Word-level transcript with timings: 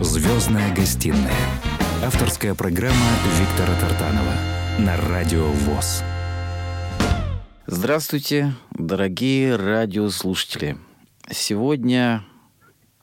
Звездная 0.00 0.74
гостиная. 0.74 1.34
Авторская 2.02 2.54
программа 2.54 2.96
Виктора 3.38 3.78
Тартанова 3.78 4.32
на 4.78 4.96
Радио 4.96 5.46
ВОЗ. 5.46 6.02
Здравствуйте, 7.66 8.54
дорогие 8.72 9.56
радиослушатели. 9.56 10.78
Сегодня 11.30 12.24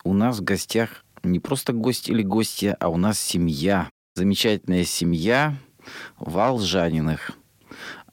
у 0.04 0.13
нас 0.13 0.39
в 0.39 0.44
гостях 0.44 1.05
не 1.21 1.39
просто 1.39 1.71
гость 1.71 2.10
или 2.10 2.23
гостья, 2.23 2.75
а 2.79 2.89
у 2.89 2.97
нас 2.97 3.19
семья. 3.19 3.89
Замечательная 4.15 4.83
семья 4.83 5.55
Волжаниных. 6.17 7.31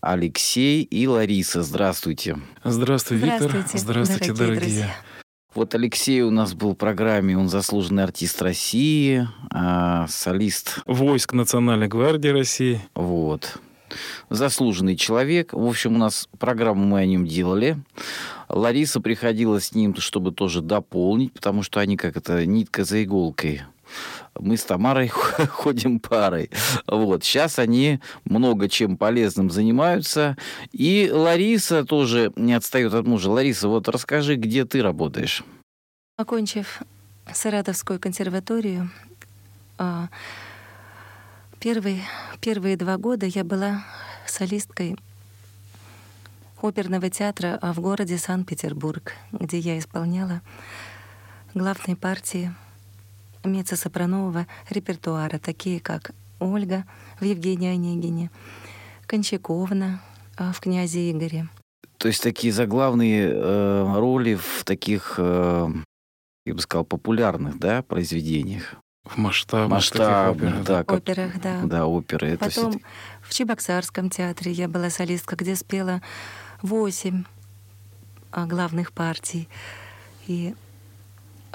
Алексей 0.02 0.82
и 0.82 1.06
Лариса. 1.06 1.62
Здравствуйте. 1.62 2.36
Здравствуй, 2.62 3.16
Виктор. 3.16 3.48
Здравствуйте, 3.48 3.78
Здравствуйте, 3.78 4.32
дорогие 4.34 4.46
дорогие. 4.46 4.60
друзья. 4.60 4.94
Вот 5.54 5.72
Алексей 5.76 6.20
у 6.22 6.32
нас 6.32 6.52
был 6.52 6.72
в 6.72 6.74
программе, 6.74 7.38
он 7.38 7.48
заслуженный 7.48 8.02
артист 8.02 8.42
России, 8.42 9.28
а, 9.50 10.06
солист, 10.08 10.80
Войск 10.84 11.32
Национальной 11.32 11.86
гвардии 11.86 12.28
России. 12.28 12.80
вот. 12.94 13.58
Заслуженный 14.28 14.96
человек. 14.96 15.52
В 15.52 15.64
общем, 15.64 15.94
у 15.94 15.98
нас 15.98 16.28
программу 16.40 16.84
мы 16.84 16.98
о 16.98 17.06
нем 17.06 17.26
делали. 17.26 17.78
Лариса 18.48 19.00
приходила 19.00 19.60
с 19.60 19.72
ним, 19.72 19.94
чтобы 19.96 20.32
тоже 20.32 20.62
дополнить, 20.62 21.32
потому 21.32 21.62
что 21.62 21.78
они 21.78 21.96
как 21.96 22.16
это, 22.16 22.44
нитка 22.44 22.84
за 22.84 23.04
иголкой. 23.04 23.62
Мы 24.38 24.56
с 24.56 24.64
Тамарой 24.64 25.08
ходим 25.08 26.00
парой. 26.00 26.50
Вот. 26.86 27.24
Сейчас 27.24 27.58
они 27.58 28.00
много 28.24 28.68
чем 28.68 28.96
полезным 28.96 29.50
занимаются. 29.50 30.36
И 30.72 31.10
Лариса 31.12 31.84
тоже 31.84 32.32
не 32.36 32.54
отстает 32.54 32.94
от 32.94 33.06
мужа. 33.06 33.30
Лариса, 33.30 33.68
вот 33.68 33.88
расскажи, 33.88 34.36
где 34.36 34.64
ты 34.64 34.82
работаешь? 34.82 35.44
Окончив 36.16 36.82
Саратовскую 37.32 37.98
консерваторию, 37.98 38.90
а, 39.78 40.08
первый, 41.58 42.02
первые 42.40 42.76
два 42.76 42.98
года 42.98 43.26
я 43.26 43.44
была 43.44 43.84
солисткой 44.26 44.96
оперного 46.60 47.10
театра 47.10 47.58
а, 47.60 47.72
в 47.72 47.80
городе 47.80 48.18
Санкт-Петербург, 48.18 49.12
где 49.32 49.58
я 49.58 49.78
исполняла 49.78 50.40
главные 51.54 51.96
партии 51.96 52.54
меццо-сопранового 53.44 54.46
репертуара, 54.70 55.38
такие 55.38 55.80
как 55.80 56.12
Ольга 56.40 56.84
в 57.20 57.24
Евгении 57.24 57.72
Онегине, 57.74 58.30
Кончаковна 59.06 60.00
а, 60.36 60.52
в 60.52 60.60
«Князе 60.60 61.10
Игоре». 61.10 61.48
То 61.98 62.08
есть 62.08 62.22
такие 62.22 62.52
заглавные 62.52 63.30
э, 63.32 63.94
роли 63.96 64.34
в 64.34 64.64
таких, 64.64 65.14
э, 65.18 65.68
я 66.44 66.54
бы 66.54 66.60
сказал, 66.60 66.84
популярных, 66.84 67.58
да, 67.58 67.82
произведениях. 67.82 68.74
В 69.04 69.16
масштабах. 69.18 69.70
Масштабных, 69.70 70.64
да, 70.64 70.82
как- 70.84 70.98
операх, 70.98 71.40
да. 71.40 71.60
да, 71.64 71.86
оперы. 71.86 72.28
Это 72.30 72.46
Потом 72.46 72.72
всё-таки- 72.72 72.84
в 73.22 73.32
Чебоксарском 73.32 74.10
театре 74.10 74.52
я 74.52 74.66
была 74.68 74.90
солистка, 74.90 75.36
где 75.36 75.54
спела 75.56 76.02
восемь 76.62 77.24
а, 78.32 78.46
главных 78.46 78.92
партий 78.92 79.48
и 80.26 80.54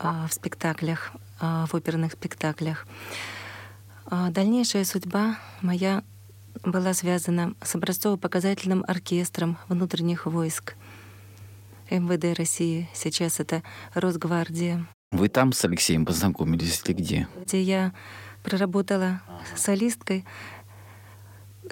в 0.03 0.33
спектаклях, 0.33 1.11
а, 1.39 1.66
в 1.67 1.73
оперных 1.75 2.14
спектаклях. 2.14 2.88
А, 4.05 4.30
Дальнейшая 4.31 4.86
судьба 4.86 5.38
моя 5.61 6.03
была 6.64 6.94
связана 6.94 7.53
с 7.61 7.75
образцово-показательным 7.75 8.83
оркестром 8.88 9.58
внутренних 9.67 10.25
войск 10.25 10.75
МВД 11.89 12.38
России. 12.38 12.89
Сейчас 12.94 13.39
это 13.39 13.64
Росгвардия, 13.94 14.86
Вы 15.11 15.30
там 15.30 15.53
с 15.53 15.64
Алексеем 15.66 16.05
познакомились 16.05 16.81
или 16.86 16.94
где? 16.94 17.27
где 17.45 17.61
я 17.61 17.94
проработала 18.44 19.22
солисткой 19.55 20.25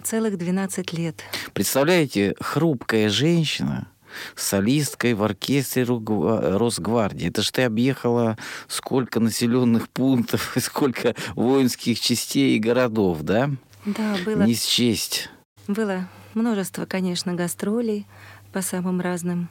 целых 0.03 0.37
12 0.37 0.93
лет. 0.93 1.23
Представляете, 1.53 2.35
хрупкая 2.39 3.09
женщина, 3.09 3.87
солисткой 4.35 5.13
в 5.13 5.23
оркестре 5.23 5.83
Росгвардии. 5.83 7.27
Это 7.29 7.41
ж 7.41 7.51
ты 7.51 7.63
объехала 7.63 8.37
сколько 8.67 9.19
населенных 9.19 9.89
пунктов, 9.89 10.55
сколько 10.59 11.15
воинских 11.35 11.99
частей 11.99 12.55
и 12.55 12.59
городов, 12.59 13.21
да? 13.21 13.49
Да, 13.85 14.15
было, 14.25 14.43
Не 14.43 14.53
счесть. 14.53 15.29
было 15.67 16.07
множество, 16.33 16.85
конечно, 16.85 17.33
гастролей 17.33 18.05
по 18.51 18.61
самым 18.61 19.01
разным 19.01 19.49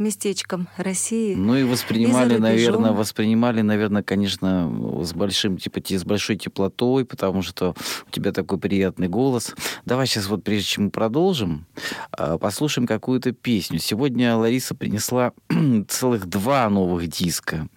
местечкам 0.00 0.68
России. 0.76 1.34
Ну 1.34 1.54
и 1.56 1.62
воспринимали, 1.62 2.34
рубежом. 2.34 2.42
наверное, 2.42 2.92
воспринимали, 2.92 3.60
наверное, 3.60 4.02
конечно, 4.02 5.04
с 5.04 5.12
большим, 5.12 5.58
типа, 5.58 5.80
с 5.86 6.04
большой 6.04 6.36
теплотой, 6.36 7.04
потому 7.04 7.42
что 7.42 7.74
у 8.06 8.10
тебя 8.10 8.32
такой 8.32 8.58
приятный 8.58 9.08
голос. 9.08 9.54
Давай 9.84 10.06
сейчас 10.06 10.26
вот, 10.26 10.42
прежде 10.42 10.66
чем 10.66 10.84
мы 10.84 10.90
продолжим, 10.90 11.66
а, 12.12 12.38
послушаем 12.38 12.86
какую-то 12.86 13.32
песню. 13.32 13.78
Сегодня 13.78 14.34
Лариса 14.36 14.74
принесла 14.74 15.32
целых 15.88 16.26
два 16.26 16.68
новых 16.68 17.06
диска. 17.06 17.68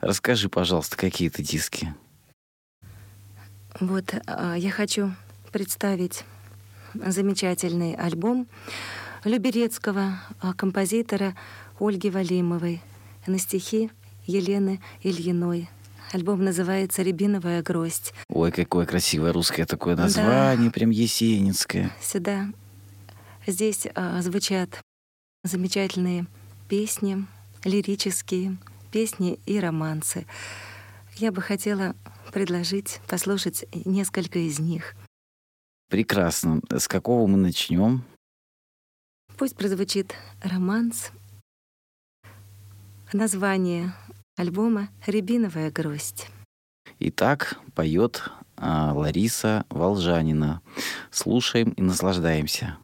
Расскажи, 0.00 0.48
пожалуйста, 0.48 0.96
какие 0.96 1.28
это 1.28 1.42
диски? 1.42 1.94
Вот 3.80 4.14
а, 4.26 4.54
я 4.54 4.70
хочу 4.70 5.12
представить 5.52 6.24
замечательный 6.94 7.94
альбом 7.94 8.46
люберецкого 9.24 10.20
а, 10.40 10.54
композитора 10.54 11.34
Ольги 11.80 12.10
Валимовой 12.10 12.82
на 13.26 13.38
стихи 13.38 13.90
Елены 14.26 14.82
Ильиной. 15.02 15.70
Альбом 16.12 16.44
называется 16.44 17.02
«Рябиновая 17.02 17.62
гроздь». 17.62 18.12
Ой, 18.28 18.52
какое 18.52 18.84
красивое 18.84 19.32
русское 19.32 19.64
такое 19.64 19.96
название, 19.96 20.70
прям 20.70 20.90
есенинское. 20.90 21.90
Сюда, 22.02 22.48
здесь 23.46 23.86
а, 23.94 24.20
звучат 24.20 24.80
замечательные 25.42 26.26
песни, 26.68 27.26
лирические 27.64 28.58
песни 28.92 29.40
и 29.46 29.58
романсы. 29.58 30.26
Я 31.16 31.32
бы 31.32 31.40
хотела 31.40 31.94
предложить 32.32 33.00
послушать 33.08 33.64
несколько 33.86 34.38
из 34.38 34.58
них. 34.58 34.94
Прекрасно. 35.88 36.60
С 36.70 36.88
какого 36.88 37.26
мы 37.26 37.38
начнем? 37.38 38.04
Пусть 39.38 39.56
прозвучит 39.56 40.14
романс. 40.42 41.10
Название 43.12 43.92
альбома 44.36 44.88
«Рябиновая 45.04 45.72
гроздь». 45.72 46.28
Итак, 47.00 47.58
поет 47.74 48.30
а, 48.56 48.92
Лариса 48.94 49.64
Волжанина. 49.68 50.62
Слушаем 51.10 51.70
и 51.70 51.82
наслаждаемся. 51.82 52.78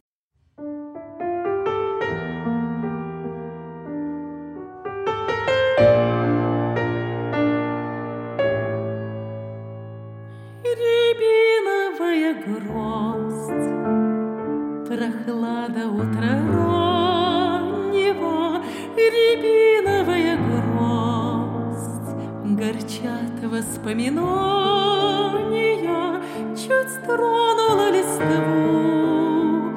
Воспоминания, 23.57 26.21
Чуть 26.55 27.03
тронула 27.05 27.89
листву, 27.89 29.73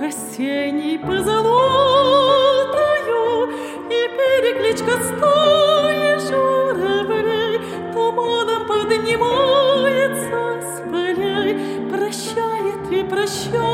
Осенней 0.00 0.98
позолотою 0.98 1.48
И 3.88 4.08
перекличка 4.18 4.94
стаи 5.02 6.18
журавлей 6.28 7.56
Туманом 7.92 8.62
поднимается 8.66 10.60
с 10.60 10.80
полей, 10.90 11.52
Прощает 11.90 12.82
и 12.90 13.02
прощается 13.04 13.69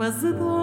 apazador. 0.00 0.59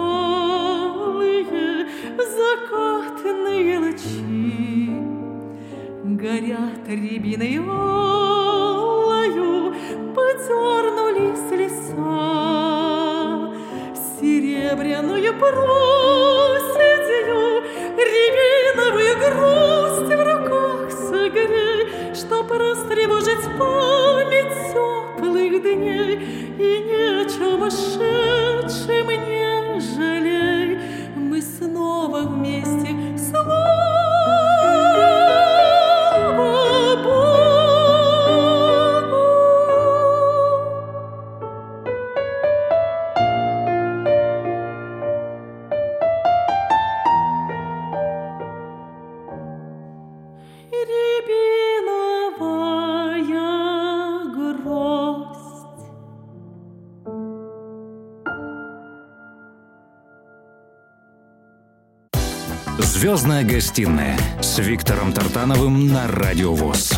Звездная 63.18 63.42
гостиная 63.42 64.16
с 64.40 64.60
Виктором 64.60 65.12
Тартановым 65.12 65.88
на 65.88 66.06
Радио 66.06 66.54
ВОЗ. 66.54 66.92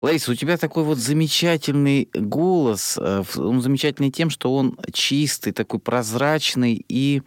Лариса, 0.00 0.30
у 0.30 0.34
тебя 0.36 0.56
такой 0.56 0.84
вот 0.84 0.96
замечательный 0.98 2.08
голос. 2.14 2.96
э, 2.96 3.24
Он 3.38 3.60
замечательный 3.60 4.12
тем, 4.12 4.30
что 4.30 4.54
он 4.54 4.78
чистый, 4.92 5.50
такой 5.50 5.80
прозрачный 5.80 6.74
и 6.88 7.22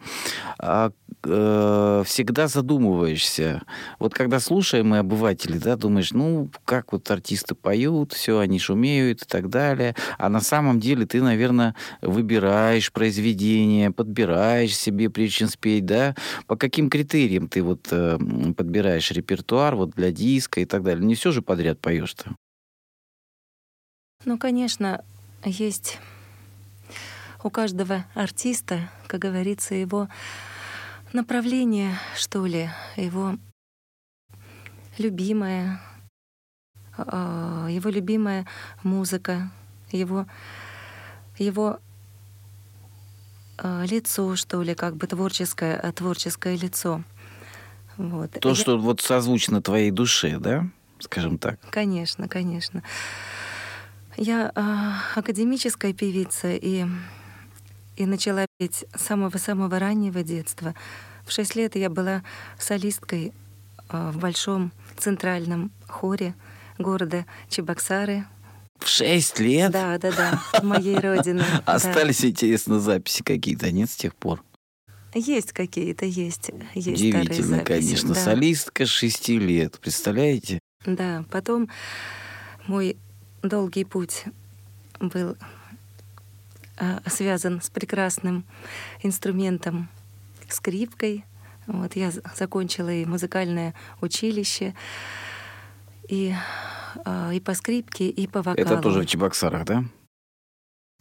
а, 0.58 0.92
э, 1.30 2.02
всегда 2.06 2.48
задумываешься. 2.48 3.62
Вот 3.98 4.14
когда 4.14 4.40
слушаем 4.40 4.88
мы 4.88 4.98
обыватели, 4.98 5.58
да, 5.58 5.76
думаешь, 5.76 6.12
ну, 6.12 6.50
как 6.64 6.92
вот 6.92 7.10
артисты 7.10 7.54
поют, 7.54 8.12
все, 8.12 8.38
они 8.38 8.58
шумеют 8.58 9.22
и 9.22 9.24
так 9.24 9.48
далее. 9.48 9.94
А 10.18 10.28
на 10.28 10.40
самом 10.40 10.80
деле 10.80 11.06
ты, 11.06 11.22
наверное, 11.22 11.74
выбираешь 12.02 12.92
произведение, 12.92 13.90
подбираешь 13.90 14.76
себе, 14.76 15.10
чем 15.28 15.48
спеть, 15.48 15.86
да? 15.86 16.14
По 16.46 16.56
каким 16.56 16.90
критериям 16.90 17.48
ты 17.48 17.62
вот 17.62 17.88
э, 17.90 18.18
подбираешь 18.56 19.10
репертуар 19.10 19.76
вот 19.76 19.90
для 19.90 20.10
диска 20.10 20.60
и 20.60 20.64
так 20.64 20.82
далее? 20.82 21.04
Не 21.04 21.14
все 21.14 21.30
же 21.32 21.42
подряд 21.42 21.78
поешь-то. 21.80 22.34
Ну, 24.24 24.36
конечно, 24.36 25.02
есть 25.44 25.98
у 27.42 27.50
каждого 27.50 28.04
артиста, 28.14 28.90
как 29.06 29.20
говорится, 29.20 29.74
его 29.74 30.08
направление, 31.12 31.98
что 32.16 32.46
ли, 32.46 32.70
его 32.96 33.36
любимая, 34.98 35.80
а, 36.96 37.66
его 37.68 37.90
любимая 37.90 38.46
музыка, 38.82 39.50
его, 39.92 40.26
его 41.38 41.78
а, 43.58 43.84
лицо, 43.84 44.36
что 44.36 44.62
ли, 44.62 44.74
как 44.74 44.96
бы 44.96 45.06
творческое, 45.06 45.76
а, 45.76 45.92
творческое 45.92 46.56
лицо. 46.56 47.02
Вот. 47.96 48.30
То, 48.32 48.50
Я- 48.50 48.54
что 48.54 48.78
вот 48.78 49.00
созвучно 49.00 49.60
твоей 49.62 49.90
душе, 49.90 50.38
да? 50.38 50.66
Скажем 50.98 51.38
так. 51.38 51.58
Конечно, 51.70 52.28
конечно. 52.28 52.82
Я 54.16 54.50
академическая 55.14 55.94
певица 55.94 56.52
и, 56.52 56.84
и 58.00 58.06
начала 58.06 58.46
петь 58.58 58.86
с 58.96 59.02
самого-самого 59.02 59.78
раннего 59.78 60.22
детства. 60.22 60.74
В 61.26 61.32
шесть 61.32 61.54
лет 61.54 61.76
я 61.76 61.90
была 61.90 62.24
солисткой 62.58 63.34
а, 63.90 64.10
в 64.10 64.16
большом 64.16 64.72
центральном 64.96 65.70
хоре 65.86 66.34
города 66.78 67.26
Чебоксары. 67.50 68.24
В 68.78 68.88
шесть 68.88 69.38
лет? 69.38 69.70
Да, 69.72 69.98
да, 69.98 70.12
да, 70.12 70.62
моей 70.62 70.98
родины. 70.98 71.44
Остались, 71.66 72.24
интересно, 72.24 72.80
записи 72.80 73.22
какие-то, 73.22 73.70
нет, 73.70 73.90
с 73.90 73.96
тех 73.96 74.14
пор? 74.14 74.42
Есть 75.12 75.52
какие-то, 75.52 76.06
есть. 76.06 76.50
есть 76.74 77.02
Удивительно, 77.02 77.62
конечно. 77.62 78.14
да. 78.14 78.14
Солистка 78.14 78.86
шести 78.86 79.38
лет, 79.38 79.78
представляете? 79.78 80.58
Да, 80.86 81.26
потом 81.30 81.68
мой 82.66 82.96
долгий 83.42 83.84
путь 83.84 84.24
был 85.00 85.36
связан 87.06 87.60
с 87.60 87.70
прекрасным 87.70 88.44
инструментом 89.02 89.88
скрипкой. 90.48 91.24
Вот 91.66 91.94
я 91.96 92.10
закончила 92.34 92.92
и 92.92 93.04
музыкальное 93.04 93.74
училище, 94.00 94.74
и, 96.08 96.34
а, 97.04 97.32
и 97.32 97.40
по 97.40 97.54
скрипке, 97.54 98.08
и 98.08 98.26
по 98.26 98.42
вокалу. 98.42 98.66
Это 98.66 98.78
тоже 98.78 99.02
в 99.02 99.06
Чебоксарах, 99.06 99.64
да? 99.64 99.84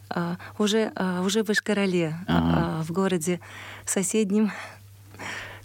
А, 0.10 0.38
уже, 0.58 0.92
а, 0.96 1.22
уже 1.22 1.44
в 1.44 1.50
Ишкарале, 1.50 2.16
Ага. 2.28 2.80
а, 2.80 2.84
в 2.84 2.92
городе 2.92 3.40
соседнем, 3.86 4.52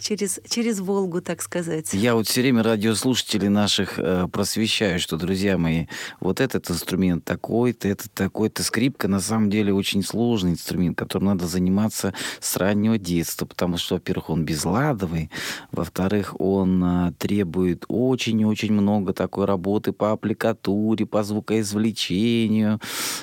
через, 0.05 0.39
через 0.49 0.81
Волгу, 0.81 1.21
так 1.23 1.41
сказать. 1.41 1.95
Я 1.95 2.15
вот 2.15 2.29
все 2.29 2.43
время 2.43 2.63
радиослушателей 2.63 3.49
наших 3.49 3.99
э, 3.99 4.29
просвещаю, 4.31 5.01
что, 5.01 5.17
друзья 5.17 5.57
мои, 5.57 5.87
вот 6.21 6.41
этот 6.41 6.71
инструмент 6.71 7.25
такой-то, 7.25 7.89
этот 7.89 8.13
такой-то. 8.13 8.63
Скрипка 8.63 9.09
на 9.09 9.21
самом 9.21 9.49
деле 9.49 9.73
очень 9.73 10.03
сложный 10.03 10.53
инструмент, 10.53 10.99
которым 10.99 11.29
надо 11.29 11.47
заниматься 11.47 12.13
с 12.41 12.57
раннего 12.59 12.99
детства, 12.99 13.47
потому 13.47 13.79
что, 13.79 13.95
во-первых, 13.95 14.29
он 14.29 14.45
безладовый, 14.45 15.31
во-вторых, 15.73 16.39
он 16.39 16.85
э, 16.85 17.13
требует 17.19 17.85
очень-очень 17.89 18.73
много 18.73 19.15
такой 19.15 19.47
работы 19.47 19.93
по 19.93 20.13
аппликатуре, 20.13 21.07
по 21.07 21.23
звукоизвлечению 21.23 22.79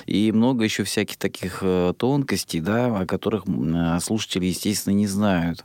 и 0.06 0.32
много 0.32 0.64
еще 0.64 0.82
всяких 0.82 1.16
таких 1.16 1.60
э, 1.62 1.94
тонкостей, 1.96 2.60
да, 2.60 3.02
о 3.02 3.06
которых 3.06 3.44
э, 3.46 3.98
слушатели, 4.00 4.46
естественно, 4.46 4.94
не 4.94 5.06
знают. 5.06 5.64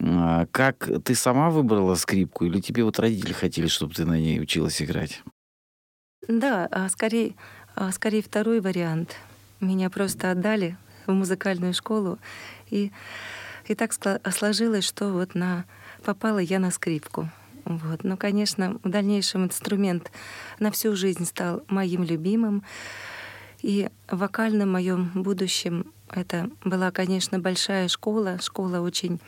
А, 0.00 0.46
Как 0.50 0.88
ты 1.04 1.14
сама 1.14 1.50
выбрала 1.50 1.94
скрипку, 1.94 2.44
или 2.44 2.60
тебе 2.60 2.84
вот 2.84 2.98
родители 2.98 3.32
хотели, 3.32 3.66
чтобы 3.66 3.94
ты 3.94 4.04
на 4.04 4.18
ней 4.18 4.40
училась 4.40 4.80
играть? 4.82 5.22
Да, 6.28 6.66
а 6.70 6.88
скорее, 6.88 7.34
а 7.74 7.92
скорее 7.92 8.22
второй 8.22 8.60
вариант. 8.60 9.16
Меня 9.60 9.90
просто 9.90 10.32
отдали 10.32 10.76
в 11.06 11.12
музыкальную 11.12 11.72
школу, 11.72 12.18
и, 12.68 12.92
и 13.66 13.74
так 13.74 13.92
сложилось, 13.92 14.84
что 14.84 15.12
вот 15.12 15.34
на, 15.34 15.64
попала 16.04 16.38
я 16.38 16.58
на 16.58 16.70
скрипку. 16.70 17.30
Вот. 17.64 18.04
Но, 18.04 18.16
конечно, 18.16 18.78
в 18.84 18.88
дальнейшем 18.88 19.44
инструмент 19.44 20.12
на 20.58 20.70
всю 20.70 20.94
жизнь 20.94 21.24
стал 21.24 21.62
моим 21.68 22.04
любимым. 22.04 22.62
И 23.62 23.88
в 24.08 24.18
вокальном 24.18 24.72
моем 24.72 25.10
будущем 25.14 25.92
это 26.10 26.50
была, 26.64 26.92
конечно, 26.92 27.40
большая 27.40 27.88
школа, 27.88 28.38
школа 28.40 28.80
очень 28.80 29.20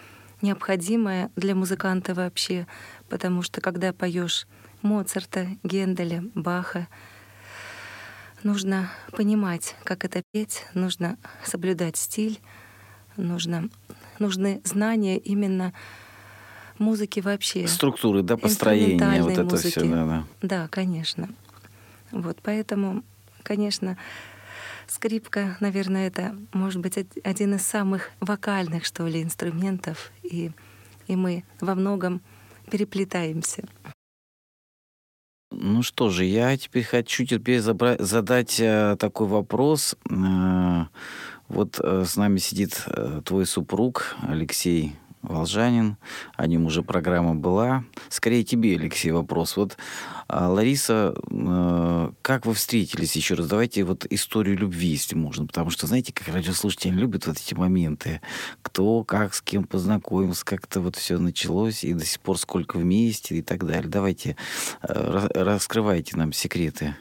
необходимая 0.42 1.30
для 1.36 1.54
музыканта 1.54 2.14
вообще, 2.14 2.66
потому 3.08 3.42
что 3.42 3.60
когда 3.60 3.92
поешь 3.92 4.46
Моцарта, 4.82 5.48
Генделя, 5.62 6.24
Баха, 6.34 6.88
нужно 8.42 8.90
понимать, 9.12 9.74
как 9.84 10.04
это 10.04 10.22
петь, 10.32 10.64
нужно 10.74 11.18
соблюдать 11.44 11.96
стиль, 11.96 12.40
нужно, 13.16 13.68
нужны 14.18 14.60
знания 14.64 15.18
именно 15.18 15.72
музыки 16.78 17.20
вообще. 17.20 17.66
Структуры, 17.66 18.22
да, 18.22 18.36
построения, 18.36 19.22
вот 19.22 19.32
это 19.32 19.56
все, 19.56 19.80
музыки. 19.80 19.90
да, 19.90 20.06
да. 20.06 20.24
Да, 20.42 20.68
конечно. 20.68 21.28
Вот, 22.10 22.38
поэтому, 22.42 23.02
конечно, 23.42 23.98
скрипка, 24.90 25.56
наверное, 25.60 26.08
это, 26.08 26.36
может 26.52 26.80
быть, 26.80 26.98
од- 26.98 27.18
один 27.24 27.54
из 27.54 27.62
самых 27.66 28.10
вокальных, 28.20 28.84
что 28.84 29.06
ли, 29.06 29.22
инструментов, 29.22 30.10
и, 30.22 30.50
и 31.06 31.16
мы 31.16 31.44
во 31.60 31.74
многом 31.74 32.20
переплетаемся. 32.70 33.64
Ну 35.50 35.82
что 35.82 36.10
же, 36.10 36.24
я 36.24 36.56
теперь 36.56 36.84
хочу 36.84 37.24
тебе 37.24 37.58
забра- 37.58 38.00
задать 38.02 38.60
э, 38.60 38.96
такой 38.98 39.26
вопрос. 39.26 39.96
Э, 40.10 40.84
вот 41.48 41.80
э, 41.82 42.04
с 42.04 42.16
нами 42.16 42.38
сидит 42.38 42.84
э, 42.86 43.22
твой 43.24 43.46
супруг 43.46 44.14
Алексей 44.22 44.96
Волжанин. 45.28 45.96
О 46.36 46.46
нем 46.46 46.66
уже 46.66 46.82
программа 46.82 47.34
была. 47.34 47.84
Скорее 48.08 48.44
тебе, 48.44 48.76
Алексей, 48.76 49.10
вопрос. 49.10 49.56
Вот, 49.56 49.76
а, 50.26 50.48
Лариса, 50.48 51.14
э, 51.30 52.10
как 52.22 52.46
вы 52.46 52.54
встретились 52.54 53.14
еще 53.16 53.34
раз? 53.34 53.46
Давайте 53.46 53.84
вот 53.84 54.06
историю 54.10 54.58
любви, 54.58 54.88
если 54.88 55.14
можно. 55.14 55.46
Потому 55.46 55.70
что, 55.70 55.86
знаете, 55.86 56.12
как 56.12 56.28
радиослушатели 56.28 56.92
любят 56.92 57.26
вот 57.26 57.36
эти 57.36 57.54
моменты. 57.54 58.20
Кто, 58.62 59.04
как, 59.04 59.34
с 59.34 59.42
кем 59.42 59.64
познакомился, 59.64 60.44
как 60.44 60.64
это 60.64 60.80
вот 60.80 60.96
все 60.96 61.18
началось, 61.18 61.84
и 61.84 61.92
до 61.92 62.04
сих 62.04 62.20
пор 62.20 62.38
сколько 62.38 62.78
вместе 62.78 63.36
и 63.36 63.42
так 63.42 63.64
далее. 63.64 63.88
Давайте 63.88 64.36
э, 64.82 65.28
раскрывайте 65.34 66.16
нам 66.16 66.32
секреты. 66.32 66.96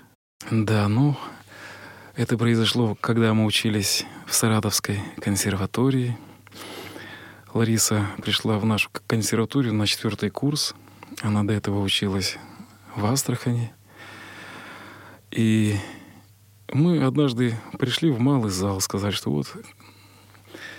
Да, 0.52 0.88
ну, 0.88 1.18
это 2.16 2.38
произошло, 2.38 2.96
когда 3.00 3.34
мы 3.34 3.46
учились 3.46 4.06
в 4.26 4.34
Саратовской 4.34 5.00
консерватории. 5.20 6.18
Лариса 7.58 8.06
пришла 8.22 8.60
в 8.60 8.66
нашу 8.66 8.92
консерваторию 9.08 9.74
на 9.74 9.88
четвертый 9.88 10.30
курс. 10.30 10.76
Она 11.24 11.44
до 11.44 11.54
этого 11.54 11.82
училась 11.82 12.38
в 12.96 13.04
Астрахани. 13.04 13.74
И 15.32 15.76
мы 16.72 17.04
однажды 17.04 17.58
пришли 17.80 18.12
в 18.12 18.20
малый 18.20 18.52
зал 18.52 18.80
сказать, 18.80 19.16
что 19.16 19.32
вот 19.32 19.52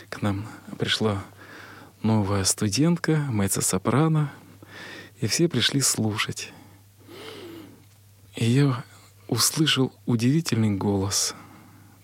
к 0.08 0.22
нам 0.22 0.46
пришла 0.78 1.24
новая 2.04 2.44
студентка, 2.44 3.26
меццо-сопрано, 3.28 4.30
и 5.20 5.26
все 5.26 5.48
пришли 5.48 5.80
слушать. 5.80 6.52
И 8.36 8.44
я 8.44 8.84
услышал 9.26 9.92
удивительный 10.06 10.76
голос. 10.76 11.34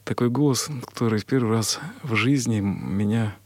Такой 0.02 0.30
голос, 0.30 0.68
который 0.84 1.20
в 1.20 1.26
первый 1.26 1.52
раз 1.52 1.78
в 2.02 2.16
жизни 2.16 2.58
меня 2.58 3.36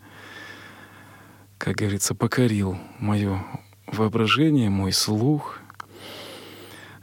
как 1.59 1.77
говорится, 1.77 2.15
покорил 2.15 2.79
мое 2.99 3.45
воображение, 3.87 4.71
мой 4.71 4.93
слух, 4.93 5.59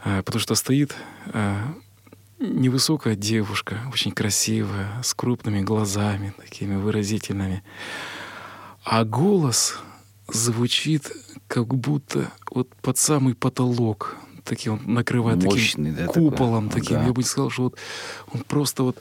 а, 0.03 0.23
потому 0.23 0.39
что 0.41 0.55
стоит 0.55 0.95
а, 1.27 1.73
невысокая 2.39 3.15
девушка, 3.15 3.81
очень 3.91 4.11
красивая, 4.11 5.01
с 5.03 5.13
крупными 5.13 5.61
глазами, 5.61 6.33
такими 6.37 6.75
выразительными. 6.75 7.63
А 8.83 9.03
голос 9.03 9.77
звучит 10.27 11.11
как 11.47 11.67
будто 11.75 12.31
вот 12.49 12.73
под 12.81 12.97
самый 12.97 13.35
потолок 13.35 14.15
таким 14.45 14.73
он 14.73 14.93
накрывает 14.93 15.43
Мощный, 15.43 15.91
таким 15.91 16.05
да, 16.05 16.13
куполом 16.13 16.69
такой? 16.69 16.81
таким. 16.81 16.97
Да. 16.97 17.05
Я 17.05 17.13
бы 17.13 17.21
не 17.21 17.27
сказал, 17.27 17.49
что 17.49 17.63
вот 17.63 17.77
он 18.33 18.41
просто 18.41 18.83
вот 18.83 18.97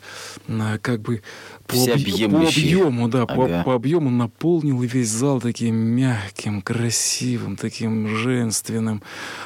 как 0.80 1.00
бы 1.00 1.22
по, 1.66 1.76
объ... 1.76 2.30
по 2.30 2.48
объему, 2.48 3.08
да, 3.08 3.22
ага. 3.22 3.34
по, 3.34 3.62
по 3.64 3.74
объему 3.74 4.10
наполнил 4.10 4.80
весь 4.80 5.10
зал 5.10 5.40
таким 5.40 5.74
мягким, 5.74 6.62
красивым, 6.62 7.56
таким 7.56 8.08
женственным, 8.16 9.02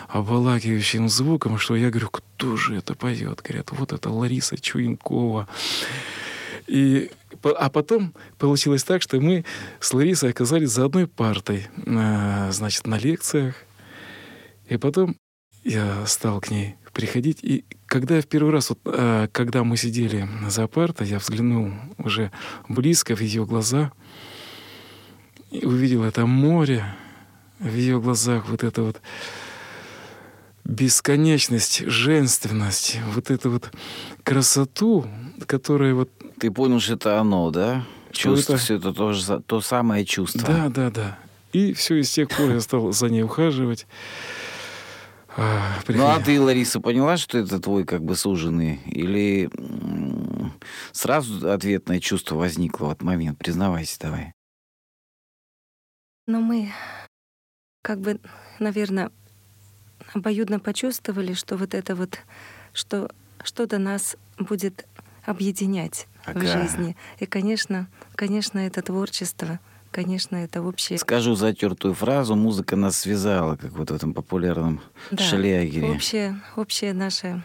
обволакивающим 0.08 1.08
звуком, 1.08 1.58
что 1.58 1.76
я 1.76 1.90
говорю, 1.90 2.08
кто 2.10 2.56
же 2.56 2.76
это 2.76 2.94
поет? 2.94 3.42
Говорят, 3.42 3.70
вот 3.72 3.92
это 3.92 4.10
Лариса 4.10 4.56
Чуенкова. 4.56 5.48
И, 6.66 7.10
а 7.42 7.70
потом 7.70 8.14
получилось 8.38 8.84
так, 8.84 9.00
что 9.02 9.18
мы 9.20 9.44
с 9.80 9.92
Ларисой 9.94 10.30
оказались 10.30 10.70
за 10.70 10.84
одной 10.84 11.06
партой, 11.06 11.66
а, 11.86 12.50
значит, 12.52 12.86
на 12.86 12.98
лекциях. 12.98 13.54
И 14.68 14.76
потом 14.76 15.16
я 15.68 16.06
стал 16.06 16.40
к 16.40 16.50
ней 16.50 16.76
приходить. 16.92 17.38
И 17.42 17.64
когда 17.86 18.16
я 18.16 18.22
в 18.22 18.26
первый 18.26 18.52
раз, 18.52 18.70
вот, 18.70 18.78
э, 18.84 19.28
когда 19.32 19.64
мы 19.64 19.76
сидели 19.76 20.28
за 20.48 20.66
партой, 20.66 21.06
я 21.06 21.18
взглянул 21.18 21.70
уже 21.98 22.32
близко 22.68 23.14
в 23.14 23.20
ее 23.20 23.44
глаза 23.44 23.92
и 25.50 25.64
увидел 25.64 26.04
это 26.04 26.26
море, 26.26 26.84
в 27.60 27.74
ее 27.74 28.00
глазах 28.00 28.48
вот 28.48 28.62
это 28.64 28.82
вот 28.82 29.00
бесконечность, 30.64 31.84
женственность, 31.86 32.98
вот 33.14 33.30
эту 33.30 33.50
вот 33.50 33.70
красоту, 34.22 35.06
которая 35.46 35.94
вот... 35.94 36.10
Ты 36.38 36.50
понял, 36.50 36.80
что 36.80 36.94
это 36.94 37.20
оно, 37.20 37.50
да? 37.50 37.84
Что 38.10 38.34
чувство, 38.34 38.54
это... 38.54 38.62
все 38.62 38.74
это 38.76 38.92
то, 38.92 39.12
же, 39.12 39.40
то 39.40 39.60
самое 39.60 40.04
чувство. 40.04 40.42
Да, 40.46 40.68
да, 40.68 40.90
да. 40.90 41.18
И 41.52 41.72
все, 41.72 41.96
и 41.96 42.02
с 42.02 42.10
тех 42.10 42.28
пор 42.28 42.50
я 42.50 42.60
стал 42.60 42.92
за 42.92 43.08
ней 43.08 43.22
ухаживать. 43.22 43.86
А, 45.40 45.78
ну 45.86 46.06
а 46.08 46.20
ты, 46.20 46.40
Лариса, 46.40 46.80
поняла, 46.80 47.16
что 47.16 47.38
это 47.38 47.60
твой 47.60 47.84
как 47.84 48.02
бы 48.02 48.16
суженый? 48.16 48.80
Или 48.86 49.48
сразу 50.90 51.48
ответное 51.52 52.00
чувство 52.00 52.34
возникло 52.34 52.86
в 52.86 52.90
этот 52.90 53.02
момент? 53.04 53.38
Признавайся 53.38 54.00
давай. 54.00 54.32
Но 56.26 56.40
мы 56.40 56.72
как 57.82 58.00
бы, 58.00 58.18
наверное, 58.58 59.12
обоюдно 60.12 60.58
почувствовали, 60.58 61.34
что 61.34 61.56
вот 61.56 61.72
это 61.72 61.94
вот, 61.94 62.18
что 62.72 63.08
что-то 63.44 63.78
нас 63.78 64.16
будет 64.38 64.88
объединять 65.24 66.08
ага. 66.24 66.40
в 66.40 66.42
жизни. 66.42 66.96
И, 67.20 67.26
конечно, 67.26 67.86
конечно, 68.16 68.58
это 68.58 68.82
творчество— 68.82 69.60
конечно, 69.90 70.36
это 70.36 70.62
общее. 70.62 70.98
Скажу 70.98 71.34
затертую 71.34 71.94
фразу, 71.94 72.34
музыка 72.34 72.76
нас 72.76 72.98
связала, 72.98 73.56
как 73.56 73.72
вот 73.72 73.90
в 73.90 73.94
этом 73.94 74.14
популярном 74.14 74.80
да, 75.10 75.22
шлягере. 75.22 75.90
Общее, 75.90 76.40
общее 76.56 76.92
наше 76.92 77.42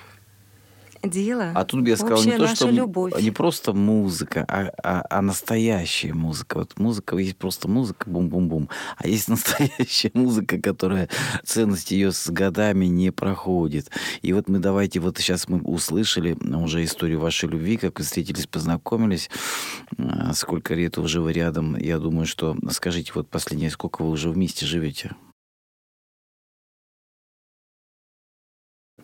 дело. 1.03 1.51
А 1.55 1.65
тут 1.65 1.81
бы 1.81 1.89
я 1.89 1.98
сказал 1.98 2.24
не 2.24 2.38
то, 2.38 2.48
что 2.48 2.69
любовь. 2.69 3.13
не 3.22 3.31
просто 3.31 3.74
музыка, 3.74 4.45
а, 4.48 4.72
а, 4.83 5.05
а 5.10 5.22
настоящая 5.22 6.13
музыка. 6.13 6.60
Вот 6.60 6.79
музыка 6.79 7.17
есть 7.17 7.38
просто 7.38 7.67
музыка, 7.67 8.10
бум-бум-бум, 8.10 8.69
а 8.98 9.07
есть 9.07 9.27
настоящая 9.27 10.12
музыка, 10.13 10.60
которая 10.60 11.10
ценность 11.43 11.91
ее 11.91 12.12
с 12.12 12.29
годами 12.29 12.86
не 12.86 13.12
проходит. 13.12 13.89
И 14.22 14.33
вот 14.33 14.48
мы 14.48 14.60
давайте 14.60 15.00
вот 15.00 15.17
сейчас 15.17 15.48
мы 15.48 15.62
услышали 15.62 16.38
уже 16.55 16.83
историю 16.83 17.19
вашей 17.19 17.50
любви, 17.50 17.77
как 17.77 18.00
вы 18.00 18.05
встретились, 18.05 18.48
познакомились, 18.48 19.29
а, 19.98 20.33
сколько 20.33 20.74
лет 20.74 20.98
уже 20.98 21.22
вы 21.22 21.33
рядом. 21.33 21.75
Я 21.75 22.00
думаю, 22.00 22.25
что 22.25 22.55
скажите 22.72 23.12
вот 23.15 23.29
последнее, 23.29 23.69
сколько 23.69 24.03
вы 24.03 24.10
уже 24.10 24.29
вместе 24.29 24.65
живете? 24.65 25.15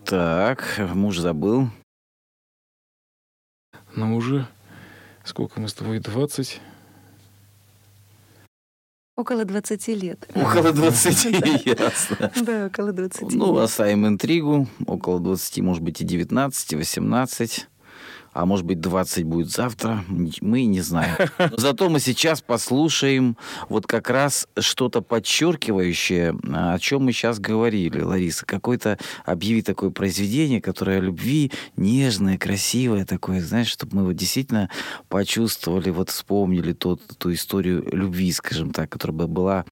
Так, 0.05 0.79
муж 0.95 1.19
забыл. 1.19 1.69
Но 3.99 4.15
уже 4.15 4.47
сколько 5.25 5.59
мы 5.59 5.67
с 5.67 5.73
тобой, 5.73 5.99
20? 5.99 6.61
Около 9.17 9.43
20 9.43 9.87
лет. 9.89 10.25
Около 10.33 10.71
20, 10.71 11.65
ясно. 11.65 12.31
Да, 12.41 12.67
около 12.67 12.93
20. 12.93 13.33
Ну, 13.33 13.57
оставим 13.57 14.07
интригу. 14.07 14.69
Около 14.87 15.19
20, 15.19 15.59
может 15.59 15.83
быть, 15.83 15.99
и 15.99 16.05
19, 16.05 16.71
и 16.71 16.75
18 16.77 17.67
а 18.39 18.45
может 18.45 18.65
быть 18.65 18.79
20 18.79 19.25
будет 19.25 19.49
завтра, 19.49 20.05
мы 20.07 20.63
не 20.63 20.79
знаем. 20.79 21.15
Но 21.37 21.57
зато 21.57 21.89
мы 21.89 21.99
сейчас 21.99 22.41
послушаем 22.41 23.35
вот 23.67 23.85
как 23.85 24.09
раз 24.09 24.47
что-то 24.57 25.01
подчеркивающее, 25.01 26.33
о 26.53 26.79
чем 26.79 27.03
мы 27.03 27.11
сейчас 27.11 27.39
говорили, 27.39 27.99
Лариса. 27.99 28.45
Какое-то 28.45 28.97
объяви 29.25 29.61
такое 29.61 29.89
произведение, 29.89 30.61
которое 30.61 30.99
о 30.99 31.01
любви, 31.01 31.51
нежное, 31.75 32.37
красивое 32.37 33.05
такое, 33.05 33.41
знаешь, 33.41 33.67
чтобы 33.67 33.97
мы 33.97 34.05
вот 34.05 34.13
действительно 34.13 34.69
почувствовали, 35.09 35.89
вот 35.89 36.09
вспомнили 36.09 36.71
тот, 36.71 37.01
ту 37.17 37.33
историю 37.33 37.85
любви, 37.91 38.31
скажем 38.31 38.71
так, 38.71 38.89
которая 38.89 39.17
бы 39.17 39.27
была 39.27 39.65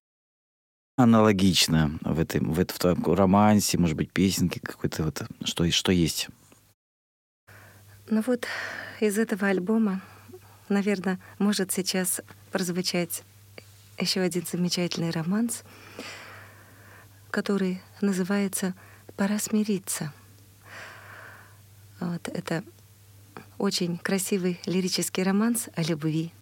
аналогично 0.98 1.98
в 2.02 2.20
этом, 2.20 2.52
в 2.52 2.60
этом 2.60 3.02
романсе, 3.14 3.78
может 3.78 3.96
быть, 3.96 4.12
песенке 4.12 4.60
какой-то 4.60 5.04
вот, 5.04 5.22
что, 5.44 5.70
что 5.70 5.90
есть. 5.90 6.28
Ну 8.10 8.22
вот 8.26 8.46
из 9.00 9.18
этого 9.18 9.48
альбома, 9.48 10.00
наверное, 10.70 11.20
может 11.38 11.72
сейчас 11.72 12.22
прозвучать 12.50 13.22
еще 13.98 14.20
один 14.20 14.46
замечательный 14.50 15.10
романс, 15.10 15.62
который 17.30 17.82
называется 18.00 18.74
«Пора 19.16 19.38
смириться». 19.38 20.12
Вот 22.00 22.28
это 22.28 22.64
очень 23.58 23.98
красивый 23.98 24.58
лирический 24.64 25.22
романс 25.22 25.68
о 25.74 25.82
любви. 25.82 26.32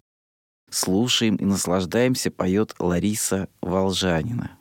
Слушаем 0.69 1.35
и 1.35 1.43
наслаждаемся, 1.43 2.31
поет 2.31 2.75
Лариса 2.79 3.49
Волжанина. 3.59 4.56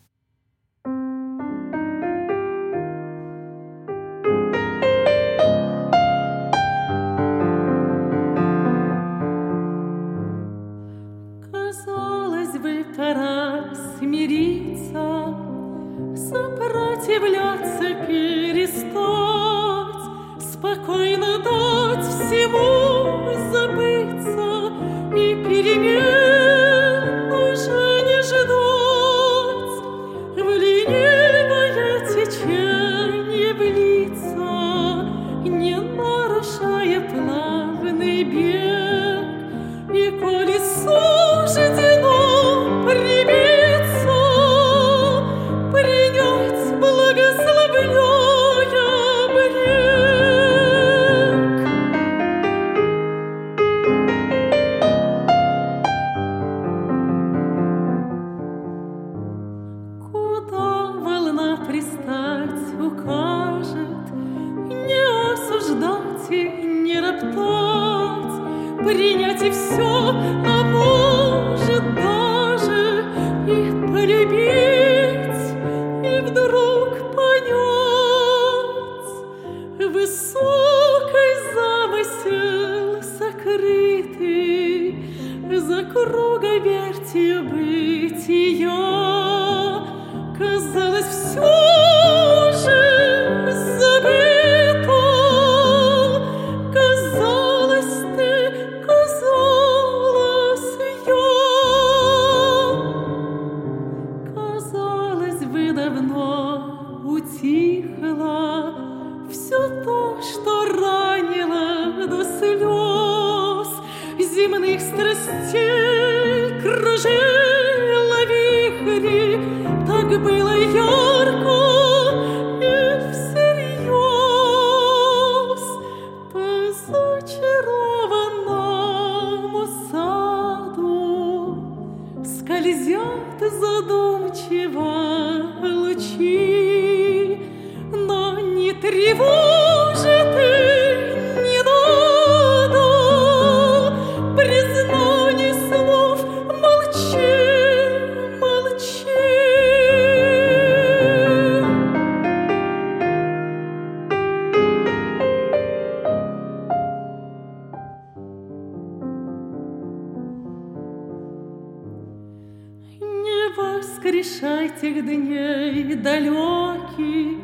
Воскрешай 164.06 164.70
тех 164.80 165.04
дней 165.04 165.94
далеких, 165.94 167.38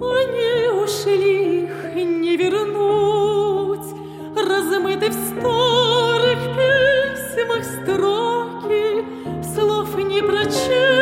Они 0.00 0.82
ушли, 0.82 1.64
их 1.64 1.94
не 1.94 2.36
вернуть. 2.36 3.94
Размыты 4.36 5.10
в 5.10 5.14
старых 5.14 6.38
письмах 6.56 7.64
строки, 7.64 9.04
Слов 9.54 9.96
не 9.98 10.22
прочесть, 10.22 10.95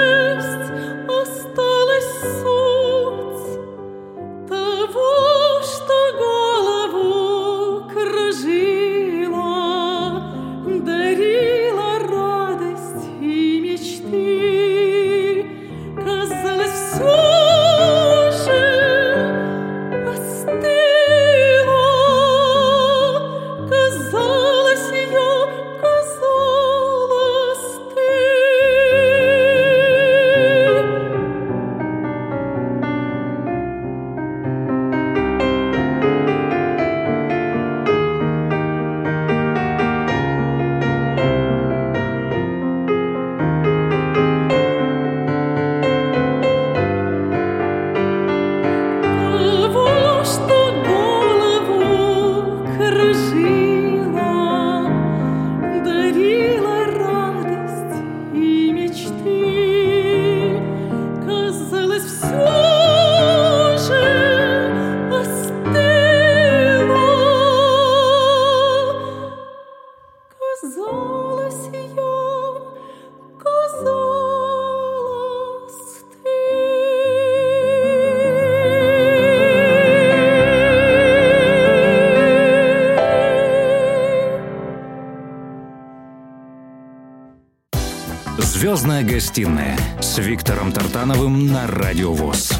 Звездная 88.44 89.02
гостиная 89.02 89.74
с 90.02 90.18
Виктором 90.18 90.70
Тартановым 90.70 91.46
на 91.46 91.66
Радио 91.66 92.12
ВОЗ. 92.12 92.52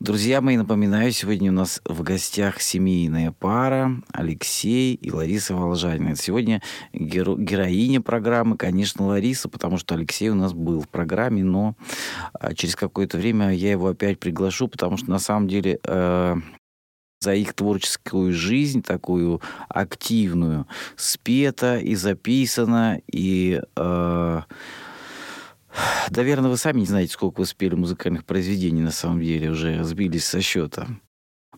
Друзья 0.00 0.40
мои, 0.40 0.56
напоминаю, 0.56 1.12
сегодня 1.12 1.52
у 1.52 1.54
нас 1.54 1.80
в 1.84 2.02
гостях 2.02 2.60
семейная 2.60 3.30
пара 3.30 3.92
Алексей 4.12 4.94
и 4.94 5.12
Лариса 5.12 5.54
Волжанина. 5.54 6.16
Сегодня 6.16 6.60
геро- 6.92 7.40
героиня 7.40 8.00
программы, 8.00 8.56
конечно, 8.56 9.06
Лариса, 9.06 9.48
потому 9.48 9.78
что 9.78 9.94
Алексей 9.94 10.28
у 10.28 10.34
нас 10.34 10.52
был 10.52 10.80
в 10.80 10.88
программе, 10.88 11.44
но 11.44 11.76
а, 12.32 12.52
через 12.54 12.74
какое-то 12.74 13.16
время 13.16 13.52
я 13.52 13.70
его 13.70 13.86
опять 13.86 14.18
приглашу, 14.18 14.66
потому 14.66 14.96
что 14.96 15.08
на 15.08 15.20
самом 15.20 15.46
деле 15.46 15.78
э, 15.84 16.36
за 17.22 17.34
их 17.34 17.52
творческую 17.52 18.32
жизнь, 18.32 18.82
такую 18.82 19.42
активную, 19.68 20.66
спета 20.96 21.78
и 21.78 21.94
записано, 21.94 23.02
и... 23.12 23.60
э, 23.76 24.40
Наверное, 26.10 26.48
вы 26.50 26.56
сами 26.56 26.80
не 26.80 26.86
знаете, 26.86 27.12
сколько 27.12 27.40
вы 27.40 27.46
спели 27.46 27.74
музыкальных 27.74 28.24
произведений, 28.24 28.80
на 28.80 28.90
самом 28.90 29.20
деле, 29.20 29.50
уже 29.50 29.84
сбились 29.84 30.24
со 30.24 30.40
счета. 30.40 30.88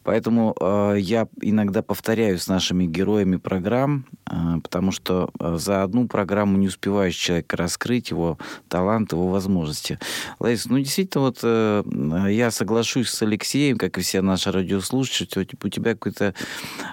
Поэтому 0.03 0.55
э, 0.61 0.97
я 0.99 1.29
иногда 1.41 1.83
повторяю 1.83 2.39
с 2.39 2.49
нашими 2.49 2.87
героями 2.87 3.37
программ, 3.37 4.07
э, 4.31 4.35
потому 4.63 4.93
что 4.93 5.31
э, 5.39 5.57
за 5.59 5.83
одну 5.83 6.09
программу 6.09 6.57
не 6.57 6.69
успеваешь 6.69 7.15
человека 7.15 7.57
раскрыть 7.57 8.11
его 8.11 8.39
талант, 8.69 9.13
его 9.13 9.29
возможности. 9.29 9.99
Лариса, 10.39 10.71
ну 10.71 10.79
действительно, 10.79 11.25
вот 11.25 11.39
э, 11.43 11.83
я 12.31 12.51
соглашусь 12.51 13.11
с 13.11 13.23
Алексеем, 13.23 13.79
как 13.79 13.99
и 13.99 14.01
все 14.01 14.23
наши 14.23 14.51
радиослушатели, 14.51 15.47
у 15.63 15.69
тебя 15.69 15.93
какой-то 15.93 16.35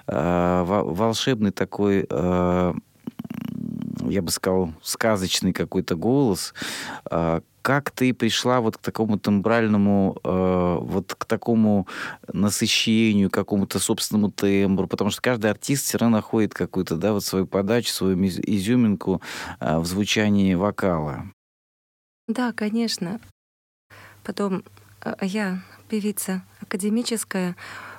э, 0.08 0.64
во- 0.66 0.84
волшебный 0.84 1.52
такой 1.52 2.06
э, 2.10 2.74
я 4.00 4.22
бы 4.22 4.32
сказал, 4.32 4.74
сказочный 4.82 5.54
какой-то 5.54 5.96
голос. 5.96 6.54
А, 7.06 7.42
Как 7.62 7.92
ты 7.92 8.14
пришла 8.14 8.62
вот 8.62 8.78
к 8.78 8.82
такому 8.82 9.20
тембральному, 9.20 10.18
э, 10.24 10.78
вот 10.82 11.14
к 11.14 11.26
такому 11.26 11.88
насыщению, 12.34 13.30
какому-то 13.30 13.80
собственному 13.80 14.32
тембру? 14.32 14.88
Потому 14.88 15.12
что 15.12 15.22
каждый 15.22 15.52
артист 15.52 15.86
все 15.86 15.98
равно 15.98 16.18
находит 16.18 16.54
какую-то, 16.54 16.96
да, 16.96 17.12
вот 17.12 17.24
свою 17.24 17.46
подачу, 17.46 17.92
свою 17.92 18.16
изюминку 18.26 19.22
э, 19.60 19.78
в 19.78 19.86
звучании 19.86 20.56
вокала. 20.56 21.26
Да, 22.28 22.54
конечно. 22.54 23.20
Потом 24.24 24.64
э, 25.04 25.16
я 25.22 25.62
певица 25.90 26.42
академическая, 26.62 27.56